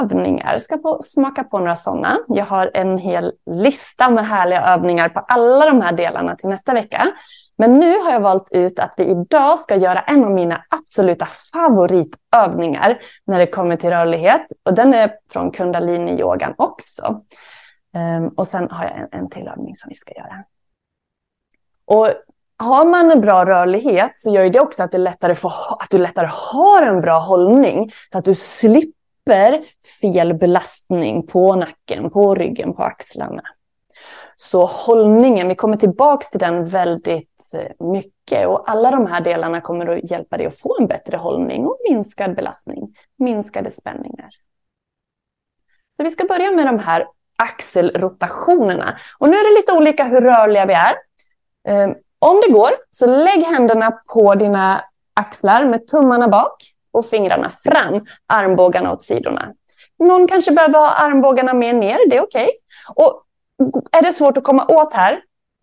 övningar. 0.00 0.58
ska 0.58 0.78
få 0.78 1.02
smaka 1.02 1.44
på 1.44 1.58
några 1.58 1.76
sådana. 1.76 2.18
Jag 2.28 2.44
har 2.44 2.70
en 2.74 2.98
hel 2.98 3.32
lista 3.50 4.10
med 4.10 4.26
härliga 4.26 4.62
övningar 4.62 5.08
på 5.08 5.20
alla 5.20 5.66
de 5.66 5.80
här 5.80 5.92
delarna 5.92 6.36
till 6.36 6.48
nästa 6.48 6.74
vecka. 6.74 7.12
Men 7.56 7.78
nu 7.78 7.98
har 7.98 8.12
jag 8.12 8.20
valt 8.20 8.48
ut 8.50 8.78
att 8.78 8.94
vi 8.96 9.04
idag 9.04 9.58
ska 9.58 9.76
göra 9.76 10.00
en 10.00 10.24
av 10.24 10.30
mina 10.30 10.64
absoluta 10.68 11.26
favoritövningar 11.26 12.98
när 13.24 13.38
det 13.38 13.46
kommer 13.46 13.76
till 13.76 13.90
rörlighet. 13.90 14.46
Och 14.62 14.74
den 14.74 14.94
är 14.94 15.12
från 15.30 15.50
kundalini-yogan 15.50 16.54
också. 16.58 17.20
Um, 18.18 18.28
och 18.28 18.46
sen 18.46 18.70
har 18.70 18.84
jag 18.84 18.98
en, 18.98 19.08
en 19.20 19.30
till 19.30 19.48
övning 19.48 19.76
som 19.76 19.88
vi 19.88 19.94
ska 19.94 20.12
göra. 20.14 20.44
Och 21.86 22.08
har 22.56 22.84
man 22.84 23.10
en 23.10 23.20
bra 23.20 23.44
rörlighet 23.44 24.12
så 24.16 24.34
gör 24.34 24.50
det 24.50 24.60
också 24.60 24.82
att, 24.82 24.92
det 24.92 24.98
lättare 24.98 25.34
får, 25.34 25.52
att 25.80 25.90
du 25.90 25.98
lättare 25.98 26.28
har 26.30 26.82
en 26.82 27.00
bra 27.00 27.18
hållning. 27.18 27.90
Så 28.12 28.18
att 28.18 28.24
du 28.24 28.34
slipper 28.34 29.03
släpper 29.24 29.64
fel 30.00 30.34
belastning 30.34 31.26
på 31.26 31.56
nacken, 31.56 32.10
på 32.10 32.34
ryggen, 32.34 32.74
på 32.74 32.82
axlarna. 32.82 33.42
Så 34.36 34.64
hållningen, 34.64 35.48
vi 35.48 35.54
kommer 35.54 35.76
tillbaks 35.76 36.30
till 36.30 36.40
den 36.40 36.64
väldigt 36.64 37.54
eh, 37.54 37.86
mycket 37.86 38.46
och 38.48 38.70
alla 38.70 38.90
de 38.90 39.06
här 39.06 39.20
delarna 39.20 39.60
kommer 39.60 39.86
att 39.86 40.10
hjälpa 40.10 40.36
dig 40.36 40.46
att 40.46 40.58
få 40.58 40.76
en 40.80 40.86
bättre 40.86 41.16
hållning 41.16 41.66
och 41.66 41.78
minskad 41.90 42.36
belastning, 42.36 42.96
minskade 43.18 43.70
spänningar. 43.70 44.28
Så 45.96 46.02
vi 46.02 46.10
ska 46.10 46.24
börja 46.24 46.50
med 46.50 46.66
de 46.66 46.78
här 46.78 47.06
axelrotationerna. 47.36 48.98
Och 49.18 49.28
nu 49.28 49.36
är 49.36 49.54
det 49.54 49.60
lite 49.60 49.72
olika 49.72 50.04
hur 50.04 50.20
rörliga 50.20 50.66
vi 50.66 50.74
är. 50.74 50.94
Ehm, 51.68 51.94
om 52.18 52.40
det 52.46 52.52
går, 52.52 52.70
så 52.90 53.06
lägg 53.06 53.44
händerna 53.44 53.90
på 53.90 54.34
dina 54.34 54.84
axlar 55.14 55.64
med 55.64 55.86
tummarna 55.86 56.28
bak 56.28 56.73
och 56.94 57.06
fingrarna 57.06 57.50
fram, 57.64 58.06
armbågarna 58.26 58.92
åt 58.92 59.02
sidorna. 59.02 59.52
Någon 59.98 60.28
kanske 60.28 60.52
behöver 60.52 60.78
ha 60.78 60.90
armbågarna 60.90 61.54
mer 61.54 61.72
ner, 61.72 61.98
det 62.10 62.16
är 62.16 62.22
okej. 62.22 62.50
Okay. 62.94 63.06
Och 63.06 63.22
är 63.92 64.02
det 64.02 64.12
svårt 64.12 64.36
att 64.36 64.44
komma 64.44 64.66
åt 64.66 64.92
här, 64.92 65.20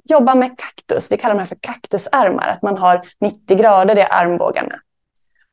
jobba 0.09 0.35
med 0.35 0.57
kaktus. 0.57 1.11
Vi 1.11 1.17
kallar 1.17 1.35
det 1.35 1.41
här 1.41 1.47
för 1.47 1.57
kaktusarmar, 1.61 2.47
att 2.47 2.61
man 2.61 2.77
har 2.77 3.01
90 3.19 3.57
grader 3.57 3.97
i 3.97 4.01
armbågarna. 4.01 4.75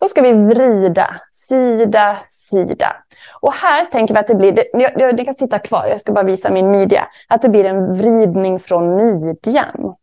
Då 0.01 0.09
ska 0.09 0.23
vi 0.23 0.33
vrida, 0.33 1.21
sida, 1.33 2.17
sida. 2.31 2.97
Och 3.41 3.53
här 3.53 3.85
tänker 3.85 4.15
vi 4.15 4.21
att 4.21 4.27
det 4.27 4.35
blir, 4.35 5.13
ni 5.17 5.25
kan 5.25 5.35
sitta 5.35 5.59
kvar, 5.59 5.87
jag 5.87 6.01
ska 6.01 6.13
bara 6.13 6.25
visa 6.25 6.51
min 6.51 6.71
midja, 6.71 7.09
att 7.29 7.43
det 7.43 7.49
blir 7.49 7.65
en 7.65 7.95
vridning 7.95 8.61
från 8.61 8.97
midjan. 8.97 9.95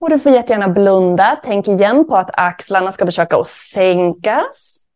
Och 0.00 0.10
du 0.10 0.18
får 0.18 0.32
jättegärna 0.32 0.68
blunda. 0.68 1.40
Tänk 1.44 1.68
igen 1.68 2.06
på 2.06 2.16
att 2.16 2.30
axlarna 2.32 2.92
ska 2.92 3.06
försöka 3.06 3.36
att 3.36 3.46
sänkas. 3.46 4.86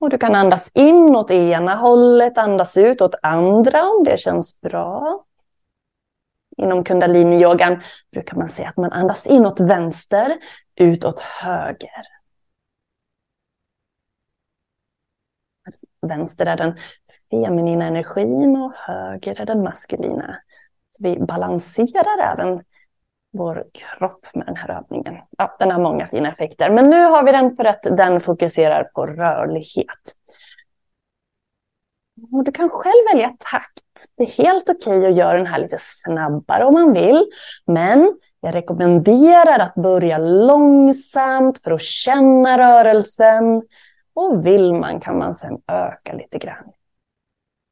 Och 0.00 0.10
du 0.10 0.18
kan 0.18 0.34
andas 0.34 0.70
in 0.74 1.16
åt 1.16 1.30
ena 1.30 1.74
hållet, 1.74 2.38
andas 2.38 2.76
ut 2.76 3.00
åt 3.00 3.14
andra 3.22 3.82
om 3.82 4.04
det 4.04 4.20
känns 4.20 4.60
bra. 4.60 5.24
Inom 6.56 6.84
kundaliniyogan 6.84 7.82
brukar 8.10 8.36
man 8.36 8.50
säga 8.50 8.68
att 8.68 8.76
man 8.76 8.92
andas 8.92 9.26
in 9.26 9.46
åt 9.46 9.60
vänster, 9.60 10.38
ut 10.74 11.04
åt 11.04 11.20
höger. 11.20 12.02
Vänster 16.00 16.46
är 16.46 16.56
den 16.56 16.76
feminina 17.30 17.86
energin 17.86 18.56
och 18.56 18.72
höger 18.74 19.40
är 19.40 19.46
den 19.46 19.62
maskulina. 19.62 20.42
Så 20.96 21.02
vi 21.02 21.20
balanserar 21.20 22.32
även 22.32 22.64
vår 23.32 23.64
kropp 23.72 24.26
med 24.34 24.46
den 24.46 24.56
här 24.56 24.70
övningen. 24.70 25.16
Ja, 25.38 25.56
den 25.58 25.70
har 25.70 25.80
många 25.80 26.06
fina 26.06 26.28
effekter, 26.28 26.70
men 26.70 26.90
nu 26.90 27.04
har 27.04 27.24
vi 27.24 27.32
den 27.32 27.56
för 27.56 27.64
att 27.64 27.82
den 27.82 28.20
fokuserar 28.20 28.84
på 28.84 29.06
rörlighet. 29.06 30.16
Och 32.32 32.44
du 32.44 32.52
kan 32.52 32.70
själv 32.70 33.04
välja 33.12 33.36
takt. 33.38 34.06
Det 34.16 34.22
är 34.22 34.44
helt 34.44 34.68
okej 34.68 34.98
okay 34.98 35.10
att 35.10 35.16
göra 35.16 35.36
den 35.36 35.46
här 35.46 35.58
lite 35.58 35.78
snabbare 35.80 36.64
om 36.64 36.74
man 36.74 36.92
vill, 36.92 37.26
men 37.66 38.18
jag 38.40 38.54
rekommenderar 38.54 39.58
att 39.58 39.74
börja 39.74 40.18
långsamt 40.18 41.58
för 41.62 41.70
att 41.70 41.82
känna 41.82 42.58
rörelsen. 42.58 43.62
Och 44.14 44.46
vill 44.46 44.72
man 44.72 45.00
kan 45.00 45.18
man 45.18 45.34
sedan 45.34 45.60
öka 45.68 46.12
lite 46.12 46.38
grann. 46.38 46.72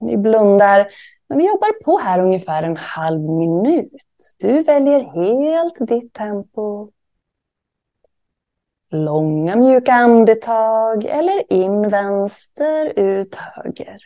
Ni 0.01 0.17
blundar 0.17 0.89
men 1.31 1.39
vi 1.39 1.47
jobbar 1.47 1.83
på 1.85 1.99
här 1.99 2.21
ungefär 2.21 2.63
en 2.63 2.77
halv 2.77 3.21
minut. 3.21 3.93
Du 4.39 4.63
väljer 4.63 5.01
helt 5.01 5.89
ditt 5.89 6.13
tempo. 6.13 6.91
Långa 8.91 9.57
mjuka 9.57 9.93
andetag 9.93 11.05
eller 11.05 11.53
in 11.53 11.89
vänster, 11.89 12.93
ut 12.99 13.35
höger. 13.35 14.01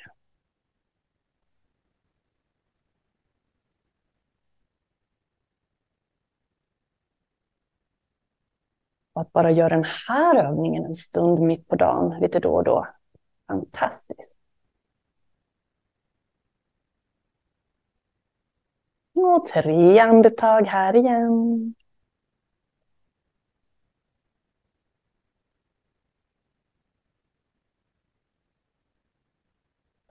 Och 9.12 9.20
att 9.20 9.32
bara 9.32 9.50
göra 9.50 9.68
den 9.68 9.84
här 10.08 10.44
övningen 10.44 10.84
en 10.84 10.94
stund 10.94 11.40
mitt 11.40 11.68
på 11.68 11.76
dagen, 11.76 12.20
lite 12.20 12.40
då 12.40 12.54
och 12.54 12.64
då. 12.64 12.86
Fantastiskt. 13.48 14.33
Och 19.14 19.46
tre 19.46 19.98
andetag 19.98 20.66
här 20.66 20.96
igen. 20.96 21.74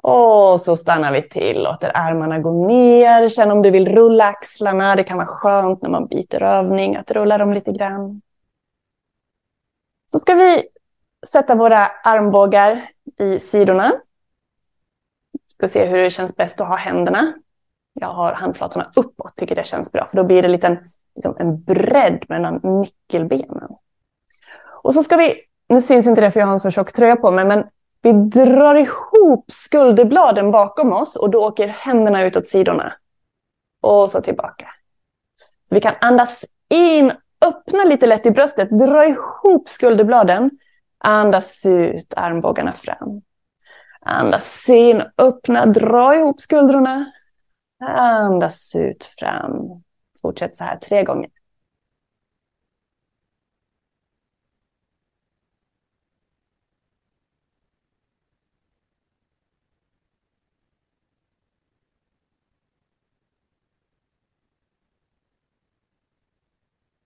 Och 0.04 0.62
så 0.62 0.76
stannar 0.76 1.12
vi 1.14 1.30
till, 1.30 1.64
låter 1.64 1.98
armarna 1.98 2.40
gå 2.40 2.68
ner. 2.68 3.30
Känn 3.30 3.52
om 3.52 3.62
du 3.62 3.72
vill 3.72 3.88
rulla 3.88 4.26
axlarna. 4.26 4.96
Det 4.96 5.04
kan 5.04 5.18
vara 5.18 5.28
skönt 5.28 5.82
när 5.82 5.90
man 5.90 6.08
byter 6.08 6.44
övning 6.44 6.96
att 6.96 7.12
rulla 7.12 7.38
dem 7.38 7.54
lite 7.54 7.72
grann. 7.72 8.22
Så 10.12 10.20
ska 10.20 10.36
vi 10.36 10.64
sätta 11.28 11.56
våra 11.56 11.88
armbågar 11.88 12.90
i 13.20 13.40
sidorna. 13.40 13.92
Ska 15.48 15.68
se 15.68 15.86
hur 15.86 15.98
det 15.98 16.10
känns 16.10 16.36
bäst 16.36 16.62
att 16.62 16.68
ha 16.68 16.76
händerna 16.76 17.34
jag 17.94 18.08
har 18.08 18.34
handflatorna 18.34 18.92
uppåt, 18.96 19.36
tycker 19.36 19.56
det 19.56 19.68
känns 19.68 19.92
bra. 19.92 20.08
För 20.10 20.18
då 20.18 20.24
blir 20.24 20.42
det 20.42 20.48
lite 20.48 20.80
liksom 21.16 21.36
en 21.40 21.64
bredd 21.64 22.26
mellan 22.30 22.60
nyckelbenen. 22.64 23.70
Och 24.84 24.94
så 24.94 25.04
ska 25.04 25.18
vi, 25.18 25.36
nu 25.70 25.82
syns 25.82 26.08
inte 26.08 26.22
det 26.22 26.32
för 26.32 26.40
jag 26.40 26.48
har 26.48 26.54
en 26.54 26.60
så 26.60 26.72
tjock 26.72 26.92
tröja 26.92 27.16
på 27.16 27.32
mig, 27.32 27.46
men 27.46 27.64
vi 28.02 28.12
drar 28.12 28.76
ihop 28.76 29.46
skulderbladen 29.52 30.52
bakom 30.52 30.94
oss 30.94 31.16
och 31.16 31.30
då 31.30 31.46
åker 31.46 31.68
händerna 31.68 32.24
ut 32.24 32.36
åt 32.36 32.48
sidorna. 32.48 32.94
Och 33.82 34.10
så 34.10 34.22
tillbaka. 34.22 34.68
Så 35.70 35.76
vi 35.76 35.82
kan 35.82 35.94
andas 36.02 36.46
in, 36.70 37.12
öppna 37.46 37.84
lite 37.84 38.08
lätt 38.08 38.26
i 38.26 38.32
bröstet, 38.32 38.70
dra 38.70 39.06
ihop 39.06 39.70
skulderbladen. 39.70 40.52
Andas 40.98 41.66
ut, 41.66 42.14
armbågarna 42.16 42.74
fram. 42.74 43.22
Andas 44.02 44.70
in, 44.70 45.04
öppna, 45.18 45.66
dra 45.66 46.16
ihop 46.16 46.42
skuldrorna. 46.42 47.12
Andas 47.88 48.76
ut 48.76 49.04
fram. 49.20 49.84
Fortsätt 50.22 50.58
så 50.58 50.64
här 50.64 50.78
tre 50.78 51.04
gånger. 51.04 51.30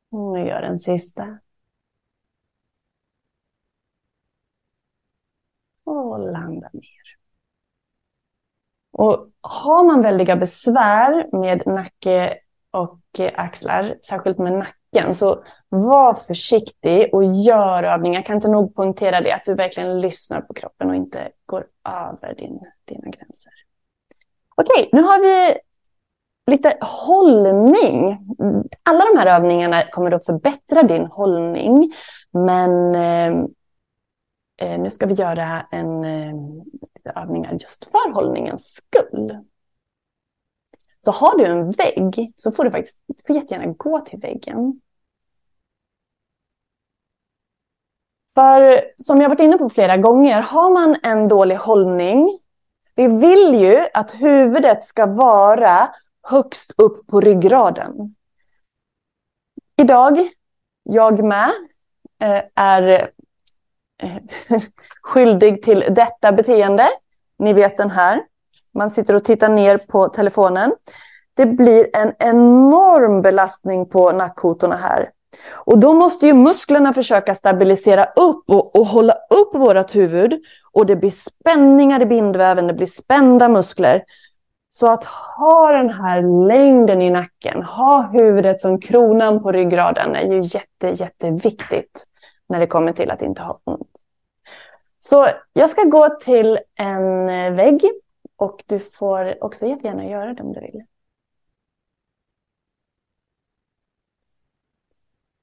Och 0.10 0.40
gör 0.40 0.62
den 0.62 0.80
sista. 0.80 1.40
Och 5.84 6.20
landa 6.32 6.70
ner. 6.74 6.97
Och 8.98 9.28
har 9.42 9.84
man 9.84 10.02
väldiga 10.02 10.36
besvär 10.36 11.38
med 11.42 11.68
nacke 11.68 12.38
och 12.72 13.00
axlar, 13.36 13.98
särskilt 14.08 14.38
med 14.38 14.54
nacken, 14.54 15.14
så 15.14 15.44
var 15.70 16.14
försiktig 16.14 17.14
och 17.14 17.24
gör 17.24 17.84
övningar. 17.84 18.20
Jag 18.20 18.26
kan 18.26 18.36
inte 18.36 18.48
nog 18.48 18.76
poängtera 18.76 19.22
det, 19.22 19.32
att 19.32 19.46
du 19.46 19.54
verkligen 19.54 20.02
lyssnar 20.02 20.42
på 20.42 20.54
kroppen 20.54 20.90
och 20.90 20.96
inte 20.96 21.30
går 21.46 21.66
över 21.90 22.36
din, 22.38 22.60
dina 22.86 23.10
gränser. 23.10 23.54
Okej, 24.56 24.90
nu 24.92 25.02
har 25.02 25.22
vi 25.22 25.58
lite 26.52 26.78
hållning. 26.82 28.20
Alla 28.84 29.06
de 29.06 29.18
här 29.20 29.38
övningarna 29.38 29.84
kommer 29.92 30.12
att 30.12 30.26
förbättra 30.26 30.84
din 30.84 31.06
hållning, 31.06 31.94
men 32.32 32.96
ehm, 32.96 33.48
eh, 34.58 34.80
nu 34.80 34.90
ska 34.90 35.06
vi 35.06 35.14
göra 35.14 35.68
en 35.72 36.06
eh, 36.06 36.34
övningar 37.16 37.52
just 37.52 37.92
för 37.92 38.14
hållningens 38.14 38.74
skull. 38.74 39.38
Så 41.00 41.12
har 41.12 41.38
du 41.38 41.46
en 41.46 41.72
vägg 41.72 42.34
så 42.36 42.52
får 42.52 42.64
du 42.64 42.72
faktiskt 42.72 43.02
får 43.28 43.36
jättegärna 43.36 43.74
gå 43.78 44.00
till 44.00 44.20
väggen. 44.20 44.82
För 48.36 48.84
som 48.98 49.22
jag 49.22 49.30
varit 49.30 49.40
inne 49.40 49.58
på 49.58 49.70
flera 49.70 49.98
gånger, 49.98 50.42
har 50.42 50.70
man 50.70 50.96
en 51.04 51.28
dålig 51.28 51.56
hållning, 51.56 52.40
vi 52.96 53.08
vill 53.08 53.56
ju 53.56 53.86
att 53.94 54.16
huvudet 54.16 54.84
ska 54.84 55.06
vara 55.06 55.90
högst 56.24 56.74
upp 56.78 57.08
på 57.08 57.22
ryggraden. 57.22 58.16
Idag, 59.82 60.30
jag 60.84 61.24
med, 61.24 61.52
eh, 62.20 62.44
är 62.56 63.12
Eh, 64.04 64.18
skyldig 65.02 65.64
till 65.64 65.86
detta 65.90 66.32
beteende. 66.32 66.88
Ni 67.40 67.54
vet 67.54 67.78
den 67.78 67.90
här. 67.90 68.22
Man 68.74 68.90
sitter 68.90 69.16
och 69.16 69.24
tittar 69.24 69.50
ner 69.50 69.78
på 69.78 70.08
telefonen. 70.08 70.72
Det 71.34 71.46
blir 71.46 71.88
en 71.94 72.14
enorm 72.20 73.22
belastning 73.22 73.86
på 73.86 74.12
nackkotorna 74.12 74.76
här. 74.76 75.10
Och 75.54 75.80
då 75.80 75.94
måste 75.94 76.28
ju 76.28 76.34
musklerna 76.34 76.94
försöka 76.94 77.36
stabilisera 77.36 78.06
upp 78.06 78.44
och, 78.50 78.76
och 78.76 78.86
hålla 78.86 79.14
upp 79.14 79.56
vårt 79.56 79.96
huvud. 79.96 80.42
och 80.72 80.86
det 80.86 80.96
blir 80.96 81.12
spänningar 81.12 82.02
i 82.02 82.06
bindväven, 82.06 82.68
det 82.68 82.74
blir 82.74 82.88
spända 82.88 83.50
muskler. 83.50 84.04
Så 84.70 84.92
att 84.92 85.04
ha 85.04 85.72
den 85.72 85.90
här 85.90 86.48
längden 86.48 87.02
i 87.02 87.10
nacken, 87.10 87.64
ha 87.64 88.10
huvudet 88.12 88.62
som 88.62 88.80
kronan 88.80 89.44
på 89.44 89.52
ryggraden 89.52 90.16
är 90.16 90.34
ju 90.34 90.42
jätte, 90.42 91.04
jätteviktigt 91.04 92.06
när 92.48 92.60
det 92.60 92.68
kommer 92.68 92.94
till 92.94 93.12
att 93.12 93.22
inte 93.22 93.42
ha 93.42 93.60
ont. 93.64 93.98
Så 95.00 95.28
jag 95.54 95.70
ska 95.70 95.84
gå 95.84 96.10
till 96.10 96.60
en 96.76 97.30
eh, 97.30 97.54
vägg 97.54 97.82
och 98.36 98.64
du 98.66 98.80
får 98.80 99.44
också 99.44 99.66
jättegärna 99.68 100.06
göra 100.06 100.34
det 100.34 100.44
om 100.44 100.54
du 100.54 100.60
vill. 100.60 100.84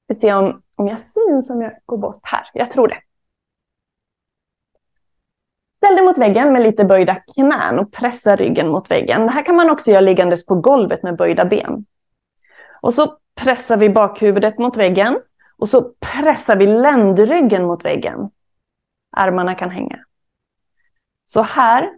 Vi 0.07 0.15
se 0.15 0.33
om, 0.33 0.61
om 0.75 0.87
jag 0.87 0.99
syns 0.99 1.49
om 1.49 1.61
jag 1.61 1.71
går 1.85 1.97
bort 1.97 2.19
här. 2.23 2.49
Jag 2.53 2.71
tror 2.71 2.87
det. 2.87 3.01
Ställ 5.77 5.95
dig 5.95 6.05
mot 6.05 6.17
väggen 6.17 6.53
med 6.53 6.61
lite 6.61 6.85
böjda 6.85 7.15
knän 7.15 7.79
och 7.79 7.91
pressa 7.91 8.35
ryggen 8.35 8.67
mot 8.67 8.91
väggen. 8.91 9.21
Det 9.21 9.31
här 9.31 9.45
kan 9.45 9.55
man 9.55 9.69
också 9.69 9.91
göra 9.91 10.01
liggandes 10.01 10.45
på 10.45 10.55
golvet 10.55 11.03
med 11.03 11.17
böjda 11.17 11.45
ben. 11.45 11.85
Och 12.81 12.93
så 12.93 13.17
pressar 13.35 13.77
vi 13.77 13.89
bakhuvudet 13.89 14.57
mot 14.57 14.77
väggen 14.77 15.19
och 15.57 15.69
så 15.69 15.81
pressar 15.81 16.55
vi 16.55 16.65
ländryggen 16.67 17.65
mot 17.65 17.85
väggen. 17.85 18.29
Armarna 19.11 19.55
kan 19.55 19.69
hänga. 19.69 19.99
Så 21.25 21.41
här, 21.41 21.89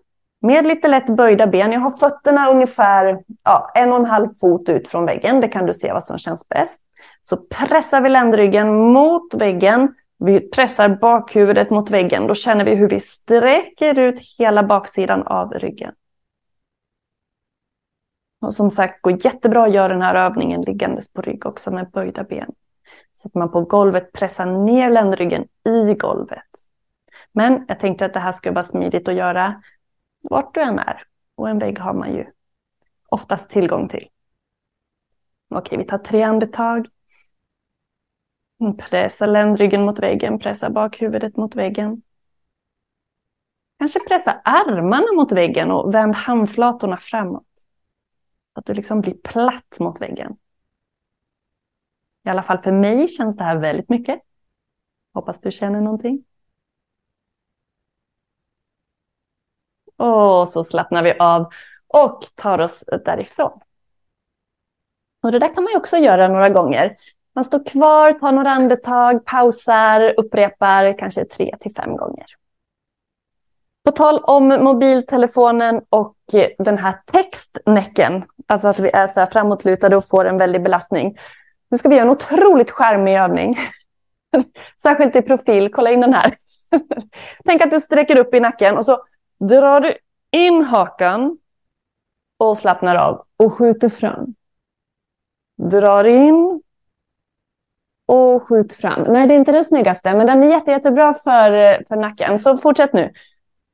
med 0.42 0.68
lite 0.68 0.88
lätt 0.88 1.08
böjda 1.08 1.48
ben. 1.48 1.72
Jag 1.72 1.80
har 1.80 1.92
fötterna 1.92 2.50
ungefär 2.50 3.24
ja, 3.44 3.72
en 3.76 3.94
och 3.94 4.00
en 4.00 4.06
halv 4.06 4.28
fot 4.42 4.70
ut 4.70 4.88
från 4.88 5.06
väggen. 5.06 5.42
Det 5.42 5.48
kan 5.48 5.66
du 5.66 5.74
se 5.74 5.94
vad 5.94 6.04
som 6.04 6.18
känns 6.18 6.48
bäst. 6.48 6.82
Så 7.22 7.38
pressar 7.38 8.02
vi 8.02 8.10
ländryggen 8.10 8.76
mot 8.76 9.34
väggen. 9.34 9.96
Vi 10.20 10.50
pressar 10.50 10.90
bakhuvudet 10.90 11.70
mot 11.70 11.90
väggen. 11.90 12.28
Då 12.28 12.36
känner 12.36 12.66
vi 12.66 12.76
hur 12.76 12.90
vi 12.90 13.00
sträcker 13.00 14.00
ut 14.00 14.20
hela 14.40 14.64
baksidan 14.64 15.24
av 15.24 15.54
ryggen. 15.54 15.94
Och 18.42 18.54
som 18.54 18.70
sagt, 18.70 19.02
går 19.02 19.26
jättebra 19.26 19.64
att 19.64 19.74
göra 19.74 19.94
den 19.94 20.02
här 20.02 20.16
övningen 20.16 20.62
liggandes 20.62 21.14
på 21.14 21.22
rygg 21.22 21.46
också 21.46 21.72
med 21.72 21.90
böjda 21.90 22.24
ben. 22.24 22.52
Sätter 23.18 23.40
man 23.40 23.52
på 23.52 23.62
golvet, 23.62 24.12
pressar 24.12 24.46
ner 24.46 24.90
ländryggen 24.90 25.48
i 25.66 25.94
golvet. 25.94 26.44
Men 27.32 27.66
jag 27.68 27.80
tänkte 27.80 28.06
att 28.06 28.14
det 28.14 28.20
här 28.20 28.32
skulle 28.32 28.54
vara 28.54 28.64
smidigt 28.64 29.08
att 29.08 29.16
göra 29.16 29.62
vart 30.30 30.54
du 30.54 30.62
än 30.62 30.80
är. 30.80 31.04
Och 31.36 31.50
en 31.50 31.60
vägg 31.60 31.80
har 31.80 31.94
man 31.94 32.14
ju 32.14 32.26
oftast 33.10 33.50
tillgång 33.50 33.90
till. 33.90 34.08
Okej, 35.50 35.78
vi 35.78 35.84
tar 35.84 35.98
tre 35.98 36.24
andetag. 36.24 36.88
Pressa 38.78 39.26
ländryggen 39.26 39.86
mot 39.86 40.00
väggen, 40.00 40.40
pressa 40.40 40.70
bakhuvudet 40.70 41.38
mot 41.38 41.56
väggen. 41.56 42.02
Kanske 43.80 44.00
pressa 44.00 44.42
armarna 44.44 45.14
mot 45.16 45.32
väggen 45.32 45.72
och 45.72 45.94
vänd 45.94 46.16
handflatorna 46.16 46.98
framåt. 46.98 47.44
Så 48.54 48.60
att 48.60 48.66
du 48.66 48.74
liksom 48.74 49.02
blir 49.02 49.14
platt 49.14 49.80
mot 49.80 50.02
väggen. 50.02 50.38
I 52.28 52.30
alla 52.30 52.44
fall 52.44 52.58
för 52.58 52.72
mig 52.72 53.08
känns 53.08 53.38
det 53.38 53.44
här 53.44 53.58
väldigt 53.58 53.90
mycket. 53.90 54.20
Hoppas 55.14 55.42
du 55.42 55.52
känner 55.52 55.82
någonting. 55.82 56.24
Och 59.96 60.50
så 60.50 60.64
slappnar 60.64 61.04
vi 61.04 61.14
av 61.20 61.52
och 61.88 62.26
tar 62.36 62.60
oss 62.60 62.84
därifrån. 63.06 63.60
Och 65.24 65.32
det 65.32 65.40
där 65.40 65.54
kan 65.54 65.64
man 65.64 65.74
ju 65.74 65.78
också 65.78 65.98
göra 65.98 66.28
några 66.28 66.50
gånger. 66.50 66.98
Man 67.34 67.44
står 67.44 67.66
kvar, 67.66 68.14
tar 68.14 68.32
några 68.32 68.50
andetag, 68.50 69.26
pausar, 69.26 70.14
upprepar 70.18 70.98
kanske 70.98 71.26
tre 71.26 71.56
till 71.60 71.76
fem 71.76 71.98
gånger. 71.98 72.26
På 73.84 73.92
tal 73.92 74.20
om 74.20 74.48
mobiltelefonen 74.48 75.82
och 75.90 76.16
den 76.58 76.78
här 76.78 77.02
textnäcken, 77.06 78.26
alltså 78.48 78.68
att 78.68 78.80
vi 78.80 78.90
är 78.90 79.08
så 79.08 79.20
här 79.20 79.28
framåtlutade 79.28 79.98
och 79.98 80.08
får 80.08 80.26
en 80.26 80.38
väldig 80.38 80.64
belastning. 80.64 81.18
Nu 81.70 81.78
ska 81.78 81.90
vi 81.90 81.96
göra 81.96 82.06
en 82.06 82.12
otroligt 82.12 82.72
skärmig 82.72 83.16
övning. 83.16 83.58
Särskilt 84.82 85.16
i 85.16 85.22
profil, 85.22 85.72
kolla 85.74 85.92
in 85.92 86.02
den 86.02 86.14
här. 86.14 86.36
Tänk 87.46 87.62
att 87.62 87.72
du 87.72 87.80
sträcker 87.80 88.20
upp 88.20 88.34
i 88.34 88.40
nacken 88.40 88.78
och 88.78 88.86
så 88.86 89.04
drar 89.40 89.80
du 89.80 89.98
in 90.32 90.64
hakan 90.64 91.38
och 92.38 92.58
slappnar 92.58 92.96
av 92.96 93.26
och 93.38 93.54
skjuter 93.54 93.90
fram. 93.90 94.36
Drar 95.58 96.04
in 96.04 96.62
och 98.06 98.48
skjut 98.48 98.74
fram. 98.74 99.04
Nej, 99.04 99.28
det 99.28 99.34
är 99.34 99.38
inte 99.38 99.52
den 99.52 99.66
snyggaste, 99.66 100.14
men 100.14 100.28
den 100.28 100.44
är 100.44 100.48
jätte, 100.48 100.72
jättebra 100.72 101.14
för, 101.14 101.84
för 101.88 101.96
nacken. 101.96 102.40
Så 102.40 102.58
fortsätt 102.58 102.94
nu. 102.94 103.14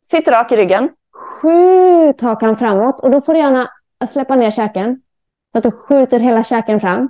Sitt 0.06 0.28
rak 0.28 0.52
i 0.52 0.58
ryggen. 0.58 0.89
Skjut 1.12 2.22
hakan 2.22 2.56
framåt 2.56 3.00
och 3.00 3.12
då 3.12 3.22
får 3.22 3.34
du 3.34 3.39
gärna 3.39 3.70
släppa 4.10 4.36
ner 4.36 4.52
käken. 4.52 5.02
Så 5.52 5.58
att 5.58 5.64
du 5.64 5.72
skjuter 5.72 6.20
hela 6.20 6.44
käken 6.44 6.80
fram. 6.80 7.10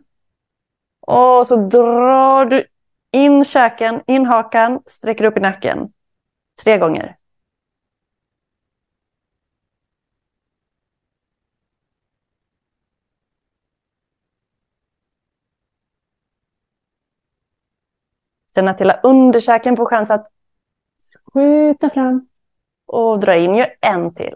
Och 1.08 1.48
så 1.48 1.56
drar 1.56 2.46
du 2.46 2.68
in 3.12 3.46
käken, 3.46 4.02
in 4.08 4.26
hakan, 4.26 4.80
sträcker 4.86 5.26
upp 5.26 5.38
i 5.38 5.40
nacken. 5.40 5.94
Tre 6.64 6.78
gånger. 6.78 7.18
Känn 18.56 18.68
att 18.68 18.82
hela 18.82 19.00
underkäken 19.04 19.78
får 19.78 19.86
chans 19.86 20.12
att 20.12 20.28
skjuta 21.34 21.90
fram 21.90 22.28
och 22.86 23.20
dra 23.20 23.36
in. 23.36 23.56
Gör 23.56 23.76
en 23.82 24.14
till. 24.14 24.36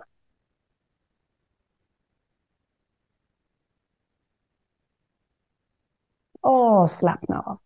Och 6.47 6.91
slappna 6.91 7.41
av. 7.41 7.59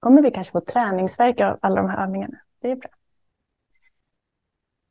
kommer 0.00 0.22
vi 0.22 0.30
kanske 0.30 0.52
få 0.52 0.60
träningsverk 0.60 1.40
av 1.40 1.58
alla 1.62 1.76
de 1.76 1.90
här 1.90 2.02
övningarna. 2.02 2.38
Det 2.60 2.70
är 2.70 2.76
bra. 2.76 2.90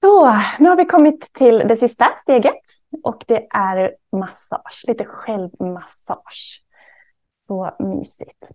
Så, 0.01 0.25
nu 0.59 0.69
har 0.69 0.77
vi 0.77 0.85
kommit 0.85 1.33
till 1.33 1.57
det 1.57 1.75
sista 1.75 2.05
steget 2.15 2.61
och 3.03 3.23
det 3.27 3.47
är 3.49 3.95
massage, 4.11 4.83
lite 4.87 5.05
självmassage. 5.05 6.63
Så 7.39 7.71
mysigt. 7.79 8.51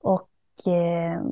Och 0.00 0.30
eh, 0.66 1.22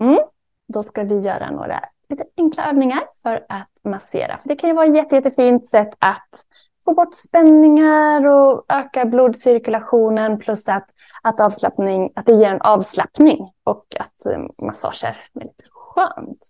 mm, 0.00 0.18
då 0.66 0.82
ska 0.82 1.02
vi 1.02 1.18
göra 1.18 1.50
några 1.50 1.84
lite 2.08 2.24
enkla 2.36 2.68
övningar 2.68 3.02
för 3.22 3.46
att 3.48 3.80
massera. 3.84 4.38
För 4.38 4.48
det 4.48 4.56
kan 4.56 4.70
ju 4.70 4.76
vara 4.76 4.86
ett 4.86 4.96
jätte, 4.96 5.14
jättefint 5.14 5.68
sätt 5.68 5.90
att 5.98 6.46
få 6.88 6.94
bort 6.94 7.14
spänningar 7.14 8.26
och 8.26 8.64
öka 8.68 9.04
blodcirkulationen 9.04 10.38
plus 10.38 10.68
att, 10.68 10.90
att, 11.22 11.40
avslappning, 11.40 12.12
att 12.14 12.26
det 12.26 12.32
ger 12.32 12.50
en 12.50 12.60
avslappning 12.60 13.52
och 13.64 13.86
att 14.00 14.26
eh, 14.26 14.66
massage 14.66 15.04
är 15.04 15.30
väldigt 15.32 15.68
skönt. 15.70 16.48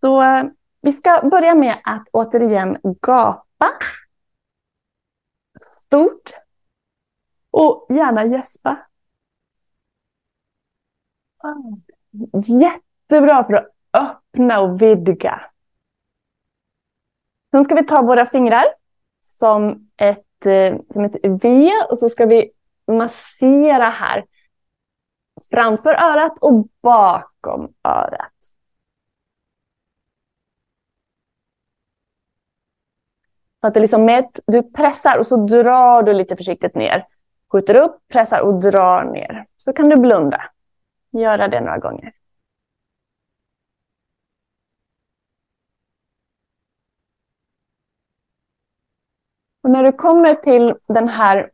Så 0.00 0.22
eh, 0.22 0.44
vi 0.80 0.92
ska 0.92 1.28
börja 1.30 1.54
med 1.54 1.76
att 1.84 2.08
återigen 2.12 2.78
gapa 2.82 3.68
stort 5.60 6.30
och 7.50 7.86
gärna 7.88 8.24
gäspa. 8.24 8.86
Jättebra 12.60 13.44
för 13.44 13.54
att 13.54 13.68
öppna 13.92 14.60
och 14.60 14.82
vidga. 14.82 15.40
Sen 17.54 17.64
ska 17.64 17.74
vi 17.74 17.84
ta 17.84 18.02
våra 18.02 18.26
fingrar 18.26 18.64
som 19.20 19.90
ett, 19.96 20.46
eh, 20.46 20.76
som 20.90 21.04
ett 21.04 21.16
V 21.22 21.70
och 21.90 21.98
så 21.98 22.08
ska 22.08 22.26
vi 22.26 22.50
massera 22.86 23.84
här. 23.84 24.24
Framför 25.50 25.94
örat 25.94 26.38
och 26.38 26.66
bakom 26.82 27.72
örat. 27.84 28.32
Så 33.60 33.66
att 33.66 33.74
du 33.74 33.80
liksom 33.80 34.04
med, 34.04 34.28
du 34.46 34.62
pressar 34.62 35.18
och 35.18 35.26
så 35.26 35.36
drar 35.36 36.02
du 36.02 36.12
lite 36.12 36.36
försiktigt 36.36 36.74
ner. 36.74 37.06
Skjuter 37.52 37.74
upp, 37.74 37.96
pressar 38.08 38.40
och 38.40 38.60
drar 38.60 39.04
ner. 39.04 39.46
Så 39.56 39.72
kan 39.72 39.88
du 39.88 39.96
blunda. 39.96 40.42
Göra 41.10 41.48
det 41.48 41.60
några 41.60 41.78
gånger. 41.78 42.12
Och 49.64 49.70
när 49.70 49.82
du 49.82 49.92
kommer 49.92 50.34
till 50.34 50.74
den 50.86 51.08
här, 51.08 51.50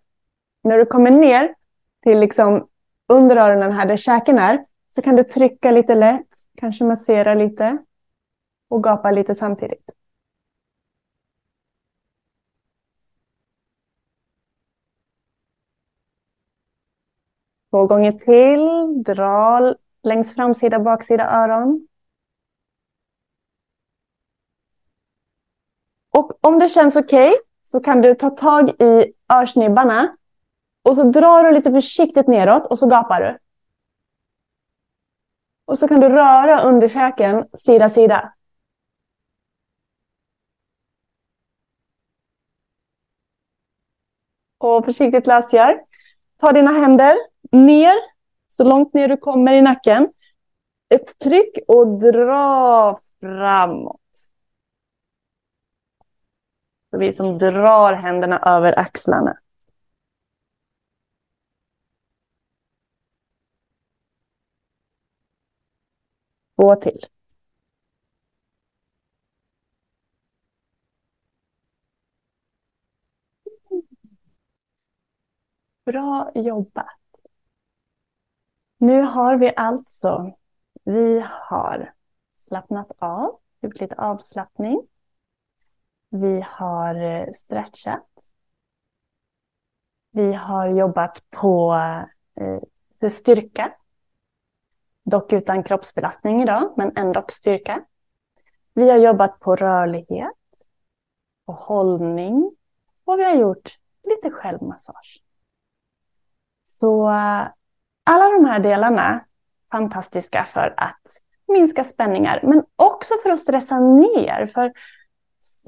när 0.62 0.78
du 0.78 0.86
kommer 0.86 1.10
ner 1.10 1.54
till 2.02 2.20
liksom 2.20 2.68
under 3.08 3.36
öronen 3.36 3.72
här 3.72 3.86
där 3.86 3.96
käken 3.96 4.38
är, 4.38 4.66
så 4.90 5.02
kan 5.02 5.16
du 5.16 5.24
trycka 5.24 5.70
lite 5.70 5.94
lätt, 5.94 6.28
kanske 6.56 6.84
massera 6.84 7.34
lite 7.34 7.78
och 8.68 8.82
gapa 8.84 9.10
lite 9.10 9.34
samtidigt. 9.34 9.90
Två 17.70 17.86
gånger 17.86 18.12
till, 18.12 19.02
dra 19.02 19.74
längs 20.02 20.34
framsida 20.34 20.78
baksida 20.78 21.30
öron. 21.30 21.88
Och 26.10 26.44
om 26.46 26.58
det 26.58 26.68
känns 26.68 26.96
okej 26.96 27.30
okay, 27.30 27.49
så 27.70 27.80
kan 27.80 28.00
du 28.00 28.14
ta 28.14 28.30
tag 28.30 28.68
i 28.68 29.12
örsnibbarna 29.32 30.16
och 30.82 30.96
så 30.96 31.02
drar 31.02 31.44
du 31.44 31.50
lite 31.50 31.72
försiktigt 31.72 32.28
neråt 32.28 32.66
och 32.66 32.78
så 32.78 32.86
gapar 32.86 33.20
du. 33.20 33.38
Och 35.64 35.78
så 35.78 35.88
kan 35.88 36.00
du 36.00 36.08
röra 36.08 36.62
underkäken 36.62 37.44
sida 37.54 37.90
sida. 37.90 38.34
Och 44.58 44.84
försiktigt 44.84 45.26
lösgör. 45.26 45.80
Ta 46.40 46.52
dina 46.52 46.70
händer 46.70 47.16
ner, 47.52 47.94
så 48.48 48.64
långt 48.64 48.94
ner 48.94 49.08
du 49.08 49.16
kommer 49.16 49.52
i 49.52 49.62
nacken. 49.62 50.12
Ett 50.88 51.18
tryck 51.18 51.58
och 51.68 51.86
dra 51.86 52.98
framåt. 53.20 54.00
Så 56.90 56.98
vi 56.98 57.12
som 57.12 57.38
drar 57.38 57.92
händerna 57.92 58.38
över 58.38 58.78
axlarna. 58.78 59.38
Två 66.56 66.76
till. 66.76 67.00
Bra 75.84 76.30
jobbat. 76.34 76.86
Nu 78.78 79.00
har 79.02 79.36
vi 79.38 79.52
alltså, 79.56 80.32
vi 80.84 81.24
har 81.30 81.92
slappnat 82.38 82.90
av, 82.98 83.38
gjort 83.60 83.80
lite 83.80 83.94
avslappning. 83.94 84.86
Vi 86.10 86.44
har 86.48 86.94
eh, 86.94 87.32
stretchat. 87.34 88.06
Vi 90.10 90.32
har 90.32 90.68
jobbat 90.68 91.24
på 91.30 91.74
eh, 92.40 93.08
styrka. 93.10 93.72
Dock 95.04 95.32
utan 95.32 95.62
kroppsbelastning 95.62 96.42
idag, 96.42 96.74
men 96.76 96.96
ändå 96.96 97.24
styrka. 97.28 97.84
Vi 98.74 98.90
har 98.90 98.98
jobbat 98.98 99.40
på 99.40 99.56
rörlighet, 99.56 100.32
och 101.50 101.56
hållning 101.56 102.56
och 103.04 103.18
vi 103.18 103.24
har 103.24 103.34
gjort 103.34 103.78
lite 104.04 104.30
självmassage. 104.30 105.22
Så 106.64 107.08
alla 108.04 108.28
de 108.38 108.44
här 108.44 108.60
delarna 108.60 109.24
fantastiska 109.70 110.44
för 110.44 110.74
att 110.76 111.16
minska 111.48 111.84
spänningar, 111.84 112.40
men 112.42 112.64
också 112.76 113.14
för 113.22 113.30
att 113.30 113.40
stressa 113.40 113.78
ner. 113.80 114.46
För 114.46 114.72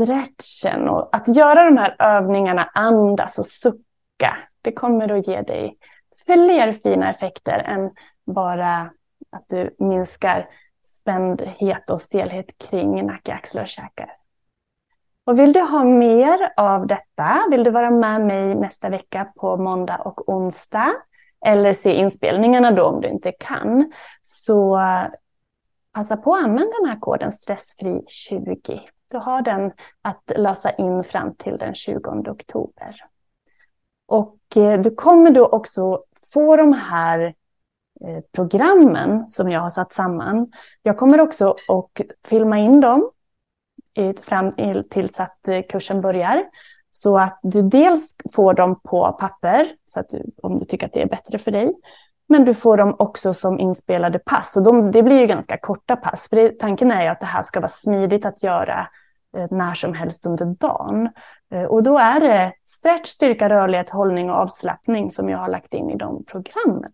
stretchen 0.02 0.88
och 0.88 1.16
att 1.16 1.36
göra 1.36 1.64
de 1.64 1.76
här 1.76 1.96
övningarna, 1.98 2.70
andas 2.74 3.38
och 3.38 3.46
sucka, 3.46 4.36
det 4.62 4.72
kommer 4.72 5.18
att 5.18 5.26
ge 5.28 5.42
dig 5.42 5.78
fler 6.26 6.72
fina 6.72 7.10
effekter 7.10 7.58
än 7.58 7.90
bara 8.26 8.90
att 9.32 9.48
du 9.48 9.76
minskar 9.78 10.48
spändhet 10.82 11.90
och 11.90 12.00
stelhet 12.00 12.58
kring 12.58 13.06
nacke, 13.06 13.32
axlar 13.32 13.62
och 13.62 13.68
käkar. 13.68 14.16
Och 15.24 15.38
vill 15.38 15.52
du 15.52 15.60
ha 15.60 15.84
mer 15.84 16.52
av 16.56 16.86
detta, 16.86 17.42
vill 17.50 17.64
du 17.64 17.70
vara 17.70 17.90
med 17.90 18.20
mig 18.20 18.54
nästa 18.54 18.88
vecka 18.88 19.32
på 19.36 19.56
måndag 19.56 19.96
och 19.96 20.28
onsdag 20.28 20.92
eller 21.46 21.72
se 21.72 21.94
inspelningarna 21.94 22.70
då 22.70 22.84
om 22.84 23.00
du 23.00 23.08
inte 23.08 23.32
kan, 23.32 23.92
så 24.22 24.80
passa 25.92 26.16
på 26.16 26.34
att 26.34 26.44
använda 26.44 26.72
den 26.80 26.90
här 26.90 27.00
koden 27.00 27.30
stressfri20. 27.30 28.80
Du 29.12 29.18
har 29.18 29.42
den 29.42 29.72
att 30.02 30.32
lösa 30.36 30.70
in 30.70 31.04
fram 31.04 31.34
till 31.34 31.56
den 31.56 31.74
20 31.74 32.30
oktober. 32.30 32.96
Och 34.06 34.56
eh, 34.56 34.80
du 34.80 34.90
kommer 34.90 35.30
då 35.30 35.46
också 35.46 36.04
få 36.32 36.56
de 36.56 36.72
här 36.72 37.34
eh, 38.04 38.20
programmen 38.32 39.28
som 39.28 39.50
jag 39.50 39.60
har 39.60 39.70
satt 39.70 39.92
samman. 39.92 40.52
Jag 40.82 40.98
kommer 40.98 41.20
också 41.20 41.50
att 41.50 42.00
filma 42.24 42.58
in 42.58 42.80
dem 42.80 43.10
fram 44.22 44.52
tills 44.90 45.20
att 45.20 45.48
eh, 45.48 45.62
kursen 45.68 46.00
börjar. 46.00 46.44
Så 46.90 47.18
att 47.18 47.38
du 47.42 47.62
dels 47.62 48.14
får 48.32 48.54
dem 48.54 48.80
på 48.80 49.12
papper, 49.12 49.76
så 49.84 50.00
att 50.00 50.08
du, 50.08 50.30
om 50.42 50.58
du 50.58 50.64
tycker 50.64 50.86
att 50.86 50.92
det 50.92 51.02
är 51.02 51.08
bättre 51.08 51.38
för 51.38 51.50
dig. 51.50 51.74
Men 52.28 52.44
du 52.44 52.54
får 52.54 52.76
dem 52.76 52.96
också 52.98 53.34
som 53.34 53.60
inspelade 53.60 54.18
pass. 54.18 54.56
Och 54.56 54.62
de, 54.62 54.90
det 54.90 55.02
blir 55.02 55.20
ju 55.20 55.26
ganska 55.26 55.58
korta 55.58 55.96
pass. 55.96 56.28
För 56.28 56.36
det, 56.36 56.58
tanken 56.58 56.90
är 56.90 57.02
ju 57.02 57.08
att 57.08 57.20
det 57.20 57.26
här 57.26 57.42
ska 57.42 57.60
vara 57.60 57.68
smidigt 57.68 58.26
att 58.26 58.42
göra 58.42 58.78
eh, 58.78 58.86
Eh, 59.36 59.46
när 59.50 59.74
som 59.74 59.94
helst 59.94 60.26
under 60.26 60.44
dagen. 60.44 61.08
Eh, 61.50 61.64
och 61.64 61.82
då 61.82 61.98
är 61.98 62.20
det 62.20 62.54
stretch, 62.64 63.08
styrka, 63.08 63.48
rörlighet, 63.48 63.90
hållning 63.90 64.30
och 64.30 64.36
avslappning 64.36 65.10
som 65.10 65.28
jag 65.28 65.38
har 65.38 65.48
lagt 65.48 65.74
in 65.74 65.90
i 65.90 65.96
de 65.96 66.24
programmen. 66.24 66.92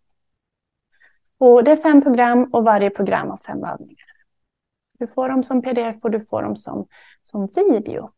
Och 1.39 1.65
det 1.65 1.71
är 1.71 1.77
fem 1.77 2.03
program 2.03 2.45
och 2.53 2.65
varje 2.65 2.91
program 2.91 3.31
har 3.31 3.37
fem 3.37 3.65
övningar. 3.65 4.05
Du 4.99 5.07
får 5.07 5.29
dem 5.29 5.43
som 5.43 5.63
pdf 5.63 5.97
och 6.03 6.11
du 6.11 6.25
får 6.25 6.43
dem 6.43 6.57
som, 6.57 6.87
som 7.23 7.49
video. 7.55 8.11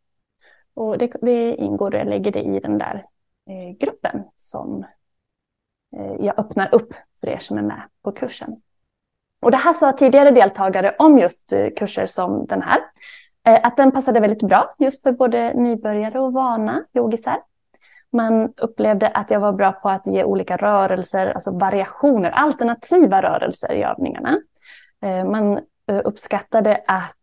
Och 0.75 0.99
det, 0.99 1.13
det 1.23 1.55
ingår, 1.55 1.95
jag 1.95 2.09
lägger 2.09 2.33
det 2.33 2.43
i 2.43 2.61
den 2.61 2.79
där 2.79 3.07
eh, 3.51 3.77
gruppen 3.79 4.25
som 4.37 4.85
eh, 5.97 6.15
jag 6.21 6.39
öppnar 6.39 6.75
upp 6.75 6.95
för 7.21 7.29
er 7.29 7.39
som 7.39 7.59
är 7.59 7.63
med 7.63 7.83
på 8.03 8.13
kursen. 8.13 8.63
Och 9.41 9.51
det 9.51 9.57
här 9.57 9.73
sa 9.73 9.93
tidigare 9.93 10.31
deltagare 10.31 10.97
om 10.99 11.19
just 11.19 11.53
eh, 11.53 11.69
kurser 11.77 12.07
som 12.07 12.47
den 12.47 12.63
här. 12.63 12.81
Eh, 13.47 13.61
att 13.63 13.77
den 13.77 13.93
passade 13.93 14.21
väldigt 14.21 14.43
bra 14.43 14.75
just 14.79 15.03
för 15.03 15.13
både 15.13 15.55
nybörjare 15.55 16.21
och 16.21 16.33
vana 16.33 16.85
yogisar. 16.95 17.39
Man 18.13 18.53
upplevde 18.57 19.09
att 19.09 19.31
jag 19.31 19.41
var 19.41 19.53
bra 19.53 19.73
på 19.73 19.89
att 19.89 20.07
ge 20.07 20.25
olika 20.25 20.57
rörelser, 20.57 21.27
alltså 21.27 21.51
variationer, 21.51 22.31
alternativa 22.31 23.23
rörelser 23.23 23.73
i 23.73 23.83
övningarna. 23.83 24.41
Eh, 25.03 25.25
man 25.25 25.57
eh, 25.87 26.01
uppskattade 26.05 26.83
att 26.87 27.17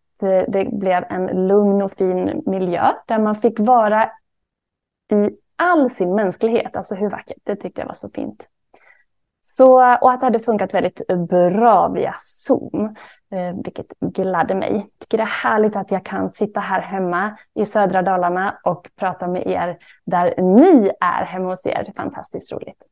det 0.47 0.67
blev 0.71 1.03
en 1.09 1.47
lugn 1.47 1.81
och 1.81 1.91
fin 1.91 2.43
miljö 2.45 2.93
där 3.07 3.19
man 3.19 3.35
fick 3.35 3.59
vara 3.59 4.03
i 5.11 5.29
all 5.55 5.89
sin 5.89 6.15
mänsklighet. 6.15 6.75
Alltså 6.75 6.95
hur 6.95 7.09
vackert, 7.09 7.37
det 7.43 7.55
tyckte 7.55 7.81
jag 7.81 7.87
var 7.87 7.95
så 7.95 8.09
fint. 8.09 8.47
Så, 9.41 9.97
och 10.01 10.11
att 10.11 10.19
det 10.19 10.25
hade 10.25 10.39
funkat 10.39 10.73
väldigt 10.73 11.01
bra 11.29 11.87
via 11.87 12.15
Zoom, 12.19 12.95
Eh, 13.31 13.55
vilket 13.63 13.99
gladde 13.99 14.55
mig. 14.55 14.71
Jag 14.71 14.99
tycker 14.99 15.17
det 15.17 15.23
är 15.23 15.27
härligt 15.27 15.75
att 15.75 15.91
jag 15.91 16.05
kan 16.05 16.31
sitta 16.31 16.59
här 16.59 16.81
hemma 16.81 17.37
i 17.55 17.65
södra 17.65 18.01
Dalarna 18.01 18.59
och 18.63 18.89
prata 18.95 19.27
med 19.27 19.47
er 19.47 19.77
där 20.05 20.41
ni 20.41 20.91
är 20.99 21.25
hemma 21.25 21.49
hos 21.49 21.65
er. 21.65 21.93
Fantastiskt 21.95 22.51
roligt. 22.51 22.83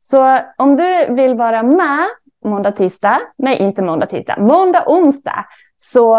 Så 0.00 0.38
om 0.58 0.76
du 0.76 1.14
vill 1.14 1.34
vara 1.34 1.62
med 1.62 2.06
måndag, 2.44 2.72
tisdag, 2.72 3.20
nej 3.38 3.58
inte 3.58 3.82
måndag, 3.82 4.06
tisdag, 4.06 4.36
måndag, 4.40 4.84
onsdag 4.86 5.46
så 5.78 6.16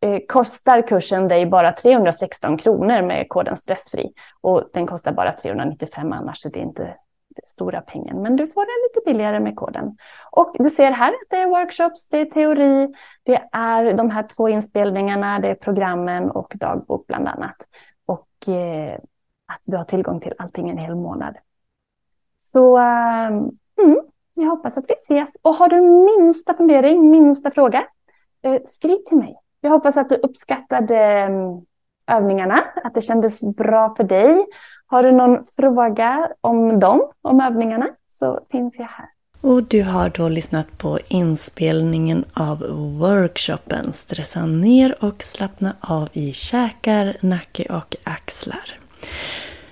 eh, 0.00 0.20
kostar 0.28 0.82
kursen 0.82 1.28
dig 1.28 1.46
bara 1.46 1.72
316 1.72 2.56
kronor 2.56 3.02
med 3.02 3.28
koden 3.28 3.56
stressfri. 3.56 4.12
Och 4.40 4.70
den 4.72 4.86
kostar 4.86 5.12
bara 5.12 5.32
395 5.32 6.12
annars, 6.12 6.38
så 6.38 6.48
det 6.48 6.58
är 6.58 6.64
inte 6.64 6.96
stora 7.44 7.80
pengen. 7.80 8.22
Men 8.22 8.36
du 8.36 8.46
får 8.46 8.60
den 8.60 8.88
lite 8.88 9.10
billigare 9.10 9.40
med 9.40 9.56
koden. 9.56 9.96
Och 10.30 10.56
du 10.58 10.70
ser 10.70 10.90
här 10.90 11.08
att 11.08 11.30
det 11.30 11.36
är 11.36 11.46
workshops, 11.46 12.08
det 12.08 12.20
är 12.20 12.24
teori, 12.24 12.94
det 13.22 13.48
är 13.52 13.94
de 13.94 14.10
här 14.10 14.22
två 14.22 14.48
inspelningarna, 14.48 15.38
det 15.38 15.48
är 15.48 15.54
programmen 15.54 16.30
och 16.30 16.52
dagbok 16.54 17.06
bland 17.06 17.28
annat. 17.28 17.56
Och 18.06 18.48
eh, 18.48 18.94
att 19.46 19.60
du 19.64 19.76
har 19.76 19.84
tillgång 19.84 20.20
till 20.20 20.34
allting 20.38 20.70
en 20.70 20.78
hel 20.78 20.94
månad. 20.94 21.36
Så 22.38 22.78
eh, 22.78 23.26
mm, 23.26 24.00
jag 24.34 24.46
hoppas 24.46 24.76
att 24.76 24.84
vi 24.88 24.94
ses. 24.94 25.36
Och 25.42 25.54
har 25.54 25.68
du 25.68 25.80
minsta 25.80 26.54
fundering, 26.54 27.10
minsta 27.10 27.50
fråga, 27.50 27.86
Eh, 28.44 28.60
skriv 28.66 28.96
till 29.06 29.16
mig. 29.16 29.36
Jag 29.60 29.70
hoppas 29.70 29.96
att 29.96 30.08
du 30.08 30.14
uppskattade 30.14 30.96
mm, 30.98 31.64
övningarna, 32.10 32.64
att 32.84 32.94
det 32.94 33.00
kändes 33.00 33.40
bra 33.40 33.94
för 33.96 34.04
dig. 34.04 34.46
Har 34.86 35.02
du 35.02 35.12
någon 35.12 35.44
fråga 35.56 36.28
om 36.40 36.80
dem, 36.80 37.10
om 37.22 37.40
övningarna, 37.40 37.88
så 38.08 38.40
finns 38.50 38.78
jag 38.78 38.84
här. 38.84 39.06
Och 39.40 39.62
du 39.62 39.82
har 39.82 40.08
då 40.08 40.28
lyssnat 40.28 40.78
på 40.78 40.98
inspelningen 41.08 42.24
av 42.34 42.58
workshopen 42.98 43.92
Stressa 43.92 44.46
ner 44.46 45.04
och 45.04 45.22
slappna 45.22 45.72
av 45.80 46.08
i 46.12 46.32
käkar, 46.32 47.16
nacke 47.20 47.66
och 47.70 47.96
axlar. 48.04 48.78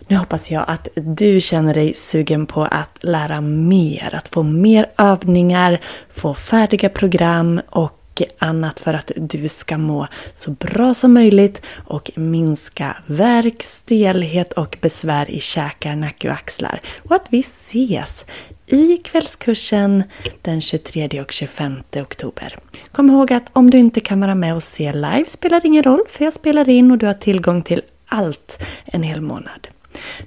Nu 0.09 0.16
hoppas 0.16 0.51
jag 0.51 0.64
att 0.68 0.89
du 0.95 1.41
känner 1.41 1.74
dig 1.74 1.95
sugen 1.95 2.47
på 2.47 2.64
att 2.64 2.99
lära 3.01 3.41
mer, 3.41 4.14
att 4.14 4.28
få 4.28 4.43
mer 4.43 4.87
övningar, 4.99 5.80
få 6.09 6.35
färdiga 6.35 6.89
program 6.89 7.61
och 7.70 8.01
annat 8.38 8.80
för 8.80 8.94
att 8.94 9.10
du 9.16 9.48
ska 9.48 9.78
må 9.78 10.06
så 10.34 10.50
bra 10.50 10.94
som 10.94 11.14
möjligt 11.14 11.62
och 11.86 12.10
minska 12.14 12.96
värk, 13.06 13.62
stelhet 13.62 14.52
och 14.52 14.78
besvär 14.80 15.30
i 15.30 15.40
käkar, 15.40 15.96
nacke 15.96 16.28
och 16.28 16.34
axlar. 16.34 16.80
Och 17.02 17.14
att 17.14 17.26
vi 17.30 17.40
ses 17.40 18.24
i 18.66 18.96
kvällskursen 18.96 20.02
den 20.42 20.60
23 20.60 21.20
och 21.20 21.32
25 21.32 21.76
oktober. 21.96 22.58
Kom 22.92 23.10
ihåg 23.10 23.32
att 23.32 23.50
om 23.52 23.70
du 23.70 23.78
inte 23.78 24.00
kan 24.00 24.20
vara 24.20 24.34
med 24.34 24.54
och 24.54 24.62
se 24.62 24.92
live 24.92 25.24
spelar 25.28 25.60
det 25.60 25.68
ingen 25.68 25.82
roll 25.82 26.02
för 26.08 26.24
jag 26.24 26.32
spelar 26.32 26.68
in 26.68 26.90
och 26.90 26.98
du 26.98 27.06
har 27.06 27.14
tillgång 27.14 27.62
till 27.62 27.82
allt 28.06 28.62
en 28.84 29.02
hel 29.02 29.20
månad. 29.20 29.68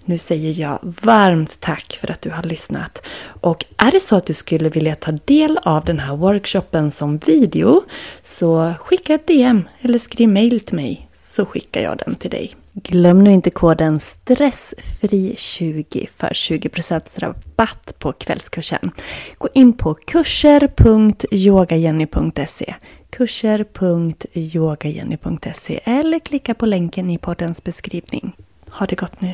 Nu 0.06 0.18
säger 0.18 0.62
jag 0.62 0.80
varmt 0.82 1.60
tack 1.60 1.98
för 2.02 2.12
att 2.12 2.22
du 2.22 2.30
har 2.30 2.44
lyssnat. 2.44 3.02
Och 3.42 3.66
är 3.78 3.92
det 3.92 4.00
så 4.00 4.16
att 4.16 4.26
du 4.26 4.34
skulle 4.34 4.70
vilja 4.70 4.96
ta 4.96 5.12
del 5.12 5.60
av 5.64 5.86
den 5.86 6.00
här 6.00 6.16
workshopen 6.16 6.92
som 6.92 7.18
video 7.18 7.84
så 8.24 8.74
skicka 8.80 9.14
ett 9.14 9.28
DM 9.28 9.64
eller 9.82 10.00
skriv 10.00 10.30
mail 10.30 10.60
till 10.60 10.76
mig 10.76 11.10
så 11.18 11.46
skickar 11.46 11.82
jag 11.82 12.02
den 12.06 12.16
till 12.16 12.30
dig. 12.30 12.56
Glöm 12.74 13.24
nu 13.24 13.32
inte 13.32 13.50
koden 13.50 14.00
STRESSFRI20 14.00 16.10
för 16.10 16.28
20% 16.28 17.20
rabatt 17.20 18.00
på 18.00 18.14
kvällskursen. 18.14 18.92
Gå 19.38 19.48
in 19.54 19.74
på 19.74 19.94
kurser.yogajenny.se 19.94 22.76
kurser.yogajenny.se 23.10 25.80
eller 25.84 26.20
klicka 26.20 26.54
på 26.54 26.66
länken 26.66 27.10
i 27.10 27.18
poddens 27.18 27.64
beskrivning. 27.64 28.36
Ha 28.70 28.86
det 28.86 28.96
gott 28.96 29.22
nu! 29.22 29.34